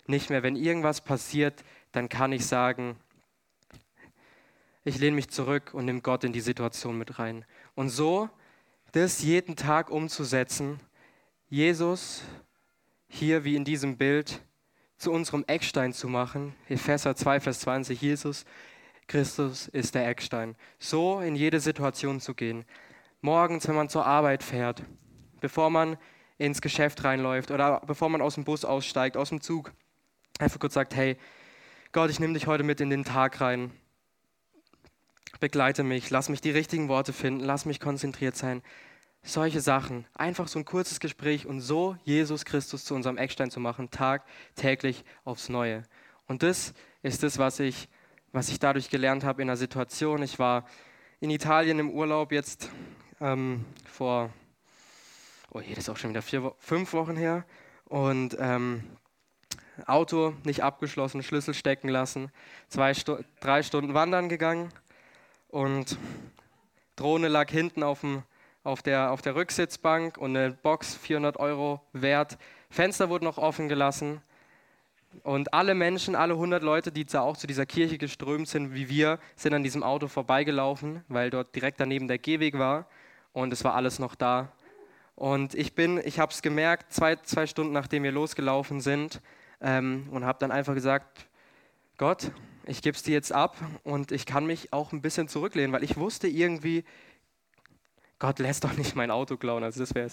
nicht 0.07 0.31
mehr. 0.31 0.43
Wenn 0.43 0.57
irgendwas 0.57 1.01
passiert, 1.01 1.62
dann 1.92 2.09
kann 2.09 2.33
ich 2.33 2.46
sagen, 2.46 2.96
ich 4.85 4.98
lehne 4.98 5.14
mich 5.14 5.28
zurück 5.31 5.74
und 5.74 5.85
nehme 5.85 6.00
Gott 6.00 6.24
in 6.24 6.33
die 6.33 6.40
Situation 6.40 6.98
mit 6.98 7.18
rein. 7.18 7.44
Und 7.74 7.90
so 7.90 8.28
das 8.92 9.22
jeden 9.22 9.57
Tag 9.57 9.90
umzusetzen, 9.90 10.81
Jesus 11.48 12.22
hier 13.09 13.44
wie 13.44 13.57
in 13.57 13.64
diesem 13.64 13.96
Bild 13.96 14.42
zu 14.96 15.12
unserem 15.12 15.44
Eckstein 15.46 15.92
zu 15.92 16.09
machen. 16.09 16.55
Epheser 16.68 17.14
2, 17.14 17.40
Vers 17.40 17.61
20, 17.61 18.00
Jesus 18.00 18.44
Christus 19.07 19.68
ist 19.68 19.94
der 19.94 20.09
Eckstein. 20.09 20.57
So 20.78 21.20
in 21.20 21.37
jede 21.37 21.61
Situation 21.61 22.20
zu 22.20 22.35
gehen. 22.35 22.64
Morgens, 23.20 23.68
wenn 23.68 23.74
man 23.74 23.88
zur 23.88 24.07
Arbeit 24.07 24.42
fährt, 24.42 24.83
bevor 25.40 25.70
man 25.70 25.98
ins 26.38 26.61
Geschäft 26.61 27.05
reinläuft 27.05 27.50
oder 27.50 27.81
bevor 27.87 28.09
man 28.09 28.22
aus 28.22 28.35
dem 28.35 28.44
Bus 28.44 28.64
aussteigt, 28.64 29.16
aus 29.16 29.28
dem 29.28 29.40
Zug, 29.40 29.72
einfach 30.38 30.59
kurz 30.59 30.74
sagt, 30.74 30.94
hey, 30.94 31.16
Gott, 31.94 32.09
ich 32.09 32.20
nehme 32.20 32.33
dich 32.33 32.46
heute 32.46 32.62
mit 32.62 32.81
in 32.81 32.88
den 32.88 33.05
Tag 33.05 33.42
rein. 33.42 33.70
Begleite 35.40 35.83
mich, 35.83 36.09
lass 36.09 36.31
mich 36.31 36.40
die 36.40 36.50
richtigen 36.50 36.88
Worte 36.88 37.12
finden, 37.12 37.40
lass 37.40 37.66
mich 37.66 37.81
konzentriert 37.81 38.35
sein. 38.35 38.62
Solche 39.22 39.61
Sachen. 39.61 40.07
Einfach 40.14 40.48
so 40.48 40.59
ein 40.59 40.64
kurzes 40.64 41.00
Gespräch 41.00 41.44
und 41.44 41.61
so 41.61 41.98
Jesus 42.05 42.46
Christus 42.46 42.87
zu 42.87 42.94
unserem 42.94 43.18
Eckstein 43.18 43.50
zu 43.50 43.61
machen, 43.61 43.90
tagtäglich 43.90 45.05
aufs 45.24 45.50
Neue. 45.50 45.83
Und 46.26 46.42
das 46.42 46.72
ist 47.02 47.24
das, 47.24 47.37
was 47.37 47.61
ich, 47.61 47.90
was 48.33 48.48
ich 48.48 48.59
dadurch 48.59 48.88
gelernt 48.88 49.22
habe 49.22 49.42
in 49.42 49.50
einer 49.50 49.59
Situation. 49.59 50.22
Ich 50.22 50.38
war 50.38 50.64
in 51.20 51.28
Italien 51.28 51.78
im 51.78 51.90
Urlaub 51.90 52.33
jetzt 52.33 52.70
ähm, 53.20 53.66
vor, 53.85 54.33
oh 55.50 55.61
je, 55.61 55.74
das 55.74 55.85
ist 55.85 55.88
auch 55.90 55.98
schon 55.98 56.09
wieder 56.09 56.22
vier, 56.22 56.55
fünf 56.59 56.94
Wochen 56.94 57.18
her. 57.18 57.44
Und 57.85 58.35
ähm, 58.40 58.83
Auto 59.87 60.35
nicht 60.45 60.62
abgeschlossen, 60.62 61.23
Schlüssel 61.23 61.55
stecken 61.55 61.88
lassen, 61.88 62.31
zwei 62.68 62.95
Stu 62.95 63.18
drei 63.40 63.62
Stunden 63.62 63.95
wandern 63.95 64.29
gegangen 64.29 64.71
und 65.49 65.99
Drohne 66.97 67.29
lag 67.29 67.51
hinten 67.51 67.83
auf, 67.83 68.01
dem, 68.01 68.23
auf, 68.64 68.83
der, 68.83 69.12
auf 69.12 69.23
der 69.23 69.35
Rücksitzbank 69.35 70.18
und 70.18 70.37
eine 70.37 70.53
Box 70.53 70.95
400 70.97 71.38
Euro 71.38 71.81
wert. 71.92 72.38
Fenster 72.71 73.09
wurden 73.09 73.25
noch 73.25 73.38
offen 73.38 73.68
gelassen 73.68 74.23
und 75.23 75.53
alle 75.53 75.75
Menschen, 75.75 76.14
alle 76.14 76.35
100 76.35 76.62
Leute, 76.62 76.90
die 76.90 77.05
da 77.05 77.21
auch 77.21 77.37
zu 77.37 77.47
dieser 77.47 77.66
Kirche 77.66 77.99
geströmt 77.99 78.49
sind, 78.49 78.75
wie 78.75 78.88
wir, 78.88 79.18
sind 79.37 79.55
an 79.55 79.62
diesem 79.62 79.83
Auto 79.83 80.09
vorbeigelaufen, 80.09 81.05
weil 81.09 81.31
dort 81.31 81.55
direkt 81.55 81.81
daneben 81.81 82.09
der 82.09 82.18
Gehweg 82.18 82.59
war 82.59 82.87
und 83.33 83.53
es 83.53 83.64
war 83.64 83.75
alles 83.75 83.99
noch 83.99 84.14
da. 84.14 84.53
Und 85.14 85.55
ich 85.55 85.75
bin, 85.75 86.01
ich 86.05 86.18
habe 86.18 86.33
es 86.33 86.42
gemerkt, 86.42 86.92
zwei, 86.92 87.16
zwei 87.16 87.47
Stunden 87.47 87.73
nachdem 87.73 88.03
wir 88.03 88.12
losgelaufen 88.12 88.81
sind, 88.81 89.21
ähm, 89.62 90.09
und 90.11 90.25
habe 90.25 90.38
dann 90.38 90.51
einfach 90.51 90.75
gesagt, 90.75 91.27
Gott, 91.96 92.33
ich 92.66 92.83
gebe 92.83 92.96
es 92.96 93.03
dir 93.03 93.12
jetzt 93.12 93.33
ab 93.33 93.57
und 93.85 94.12
ich 94.12 94.27
kann 94.27 94.44
mich 94.44 94.72
auch 94.72 94.92
ein 94.92 95.01
bisschen 95.01 95.29
zurücklehnen, 95.29 95.72
weil 95.72 95.85
ich 95.85 95.96
wusste 95.96 96.29
irgendwie, 96.29 96.85
Gott 98.18 98.38
lässt 98.38 98.64
doch 98.64 98.75
nicht 98.75 98.94
mein 98.94 99.11
Auto 99.11 99.37
klauen. 99.37 99.64
Also 99.64 99.81
das 99.81 99.94
wäre 99.94 100.11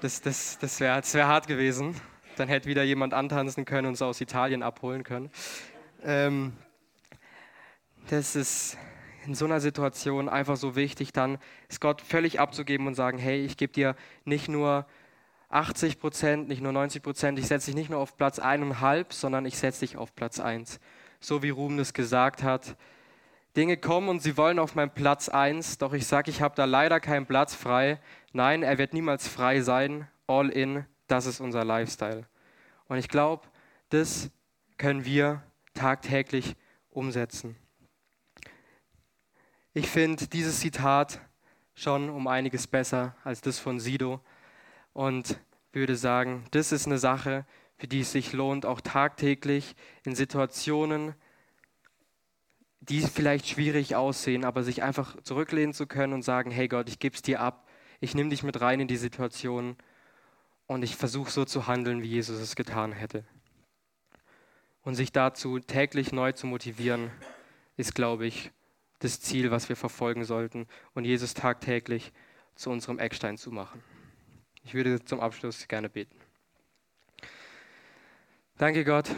das, 0.00 0.20
das, 0.22 0.58
das 0.58 0.80
wär, 0.80 0.96
das 0.96 1.14
wär 1.14 1.28
hart 1.28 1.46
gewesen. 1.46 1.94
Dann 2.36 2.48
hätte 2.48 2.68
wieder 2.68 2.82
jemand 2.82 3.12
antanzen 3.12 3.64
können 3.64 3.86
und 3.86 3.92
uns 3.92 4.02
aus 4.02 4.20
Italien 4.20 4.62
abholen 4.62 5.04
können. 5.04 5.30
Ähm, 6.02 6.54
das 8.08 8.34
ist 8.34 8.78
in 9.26 9.34
so 9.34 9.44
einer 9.44 9.60
Situation 9.60 10.28
einfach 10.28 10.56
so 10.56 10.74
wichtig, 10.74 11.12
dann 11.12 11.38
ist 11.68 11.80
Gott 11.80 12.00
völlig 12.00 12.40
abzugeben 12.40 12.86
und 12.86 12.94
sagen, 12.94 13.18
hey, 13.18 13.44
ich 13.44 13.56
gebe 13.56 13.72
dir 13.72 13.94
nicht 14.24 14.48
nur 14.48 14.86
80 15.50 15.98
Prozent, 15.98 16.48
nicht 16.48 16.62
nur 16.62 16.72
90 16.72 17.02
Prozent. 17.02 17.38
Ich 17.38 17.46
setze 17.46 17.66
dich 17.66 17.74
nicht 17.74 17.90
nur 17.90 17.98
auf 17.98 18.16
Platz 18.16 18.38
eineinhalb, 18.38 19.12
sondern 19.12 19.44
ich 19.44 19.58
setze 19.58 19.80
dich 19.80 19.96
auf 19.96 20.14
Platz 20.14 20.40
eins. 20.40 20.80
So 21.20 21.42
wie 21.42 21.50
Ruben 21.50 21.78
es 21.78 21.92
gesagt 21.92 22.42
hat. 22.42 22.76
Dinge 23.56 23.76
kommen 23.76 24.08
und 24.08 24.22
sie 24.22 24.36
wollen 24.36 24.60
auf 24.60 24.76
meinen 24.76 24.94
Platz 24.94 25.28
eins, 25.28 25.76
doch 25.76 25.92
ich 25.92 26.06
sage, 26.06 26.30
ich 26.30 26.40
habe 26.40 26.54
da 26.54 26.66
leider 26.66 27.00
keinen 27.00 27.26
Platz 27.26 27.52
frei. 27.52 28.00
Nein, 28.32 28.62
er 28.62 28.78
wird 28.78 28.94
niemals 28.94 29.26
frei 29.26 29.60
sein. 29.60 30.08
All 30.28 30.48
in, 30.50 30.86
das 31.08 31.26
ist 31.26 31.40
unser 31.40 31.64
Lifestyle. 31.64 32.26
Und 32.86 32.98
ich 32.98 33.08
glaube, 33.08 33.48
das 33.88 34.30
können 34.78 35.04
wir 35.04 35.42
tagtäglich 35.74 36.54
umsetzen. 36.90 37.56
Ich 39.74 39.88
finde 39.88 40.28
dieses 40.28 40.60
Zitat 40.60 41.20
schon 41.74 42.08
um 42.08 42.28
einiges 42.28 42.68
besser 42.68 43.16
als 43.24 43.40
das 43.40 43.58
von 43.58 43.80
Sido 43.80 44.20
und 44.92 45.38
würde 45.72 45.96
sagen, 45.96 46.44
das 46.50 46.72
ist 46.72 46.86
eine 46.86 46.98
Sache, 46.98 47.46
für 47.76 47.88
die 47.88 48.00
es 48.00 48.12
sich 48.12 48.32
lohnt, 48.32 48.66
auch 48.66 48.80
tagtäglich 48.80 49.74
in 50.04 50.14
Situationen, 50.14 51.14
die 52.80 53.00
vielleicht 53.00 53.48
schwierig 53.48 53.94
aussehen, 53.94 54.44
aber 54.44 54.62
sich 54.62 54.82
einfach 54.82 55.20
zurücklehnen 55.22 55.72
zu 55.72 55.86
können 55.86 56.12
und 56.12 56.22
sagen, 56.22 56.50
hey 56.50 56.68
Gott, 56.68 56.88
ich 56.88 56.98
gebe 56.98 57.14
es 57.14 57.22
dir 57.22 57.40
ab, 57.40 57.68
ich 58.00 58.14
nehme 58.14 58.30
dich 58.30 58.42
mit 58.42 58.60
rein 58.60 58.80
in 58.80 58.88
die 58.88 58.96
Situation 58.96 59.76
und 60.66 60.82
ich 60.82 60.96
versuche 60.96 61.30
so 61.30 61.44
zu 61.44 61.66
handeln, 61.66 62.02
wie 62.02 62.08
Jesus 62.08 62.40
es 62.40 62.56
getan 62.56 62.92
hätte. 62.92 63.24
Und 64.82 64.94
sich 64.94 65.12
dazu 65.12 65.58
täglich 65.58 66.10
neu 66.12 66.32
zu 66.32 66.46
motivieren, 66.46 67.10
ist, 67.76 67.94
glaube 67.94 68.26
ich, 68.26 68.50
das 69.00 69.20
Ziel, 69.20 69.50
was 69.50 69.68
wir 69.68 69.76
verfolgen 69.76 70.24
sollten 70.24 70.66
und 70.94 71.04
Jesus 71.04 71.34
tagtäglich 71.34 72.12
zu 72.54 72.70
unserem 72.70 72.98
Eckstein 72.98 73.36
zu 73.36 73.50
machen. 73.50 73.82
Ich 74.62 74.74
würde 74.74 75.04
zum 75.04 75.20
Abschluss 75.20 75.66
gerne 75.68 75.88
beten. 75.88 76.16
Danke 78.58 78.84
Gott 78.84 79.10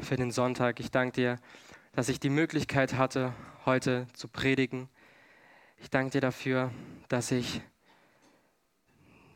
für 0.00 0.16
den 0.16 0.30
Sonntag. 0.30 0.80
Ich 0.80 0.90
danke 0.90 1.14
dir, 1.14 1.38
dass 1.92 2.08
ich 2.08 2.20
die 2.20 2.30
Möglichkeit 2.30 2.94
hatte, 2.94 3.32
heute 3.64 4.06
zu 4.12 4.28
predigen. 4.28 4.88
Ich 5.78 5.90
danke 5.90 6.12
dir 6.12 6.20
dafür, 6.20 6.70
dass 7.08 7.30
ich, 7.30 7.62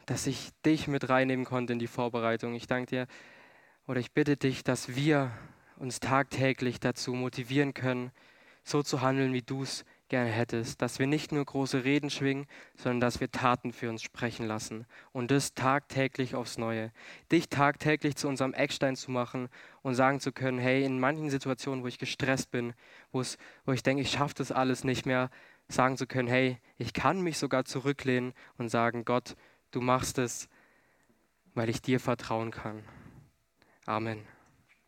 dass 0.06 0.26
ich 0.26 0.50
dich 0.64 0.88
mit 0.88 1.08
reinnehmen 1.08 1.46
konnte 1.46 1.72
in 1.72 1.78
die 1.78 1.86
Vorbereitung. 1.86 2.54
Ich 2.54 2.66
danke 2.66 2.90
dir 2.90 3.06
oder 3.86 3.98
ich 3.98 4.12
bitte 4.12 4.36
dich, 4.36 4.62
dass 4.62 4.94
wir 4.94 5.32
uns 5.76 6.00
tagtäglich 6.00 6.80
dazu 6.80 7.14
motivieren 7.14 7.72
können, 7.72 8.12
so 8.62 8.82
zu 8.82 9.00
handeln, 9.00 9.32
wie 9.32 9.42
du 9.42 9.62
es 9.62 9.84
gerne 10.10 10.30
hättest, 10.30 10.82
dass 10.82 10.98
wir 10.98 11.06
nicht 11.06 11.32
nur 11.32 11.44
große 11.44 11.84
Reden 11.84 12.10
schwingen, 12.10 12.46
sondern 12.76 13.00
dass 13.00 13.20
wir 13.20 13.30
Taten 13.30 13.72
für 13.72 13.88
uns 13.88 14.02
sprechen 14.02 14.46
lassen 14.46 14.84
und 15.12 15.30
das 15.30 15.54
tagtäglich 15.54 16.34
aufs 16.34 16.58
Neue. 16.58 16.92
Dich 17.32 17.48
tagtäglich 17.48 18.16
zu 18.16 18.28
unserem 18.28 18.52
Eckstein 18.52 18.96
zu 18.96 19.10
machen 19.10 19.48
und 19.82 19.94
sagen 19.94 20.20
zu 20.20 20.32
können, 20.32 20.58
hey, 20.58 20.84
in 20.84 21.00
manchen 21.00 21.30
Situationen, 21.30 21.82
wo 21.82 21.88
ich 21.88 21.98
gestresst 21.98 22.50
bin, 22.50 22.74
wo 23.12 23.22
ich 23.22 23.82
denke, 23.82 24.02
ich 24.02 24.10
schaffe 24.10 24.34
das 24.36 24.52
alles 24.52 24.84
nicht 24.84 25.06
mehr, 25.06 25.30
sagen 25.68 25.96
zu 25.96 26.06
können, 26.06 26.28
hey, 26.28 26.58
ich 26.76 26.92
kann 26.92 27.22
mich 27.22 27.38
sogar 27.38 27.64
zurücklehnen 27.64 28.34
und 28.58 28.68
sagen, 28.68 29.04
Gott, 29.04 29.36
du 29.70 29.80
machst 29.80 30.18
es, 30.18 30.48
weil 31.54 31.68
ich 31.70 31.80
dir 31.80 32.00
vertrauen 32.00 32.50
kann. 32.50 32.84
Amen. 33.86 34.39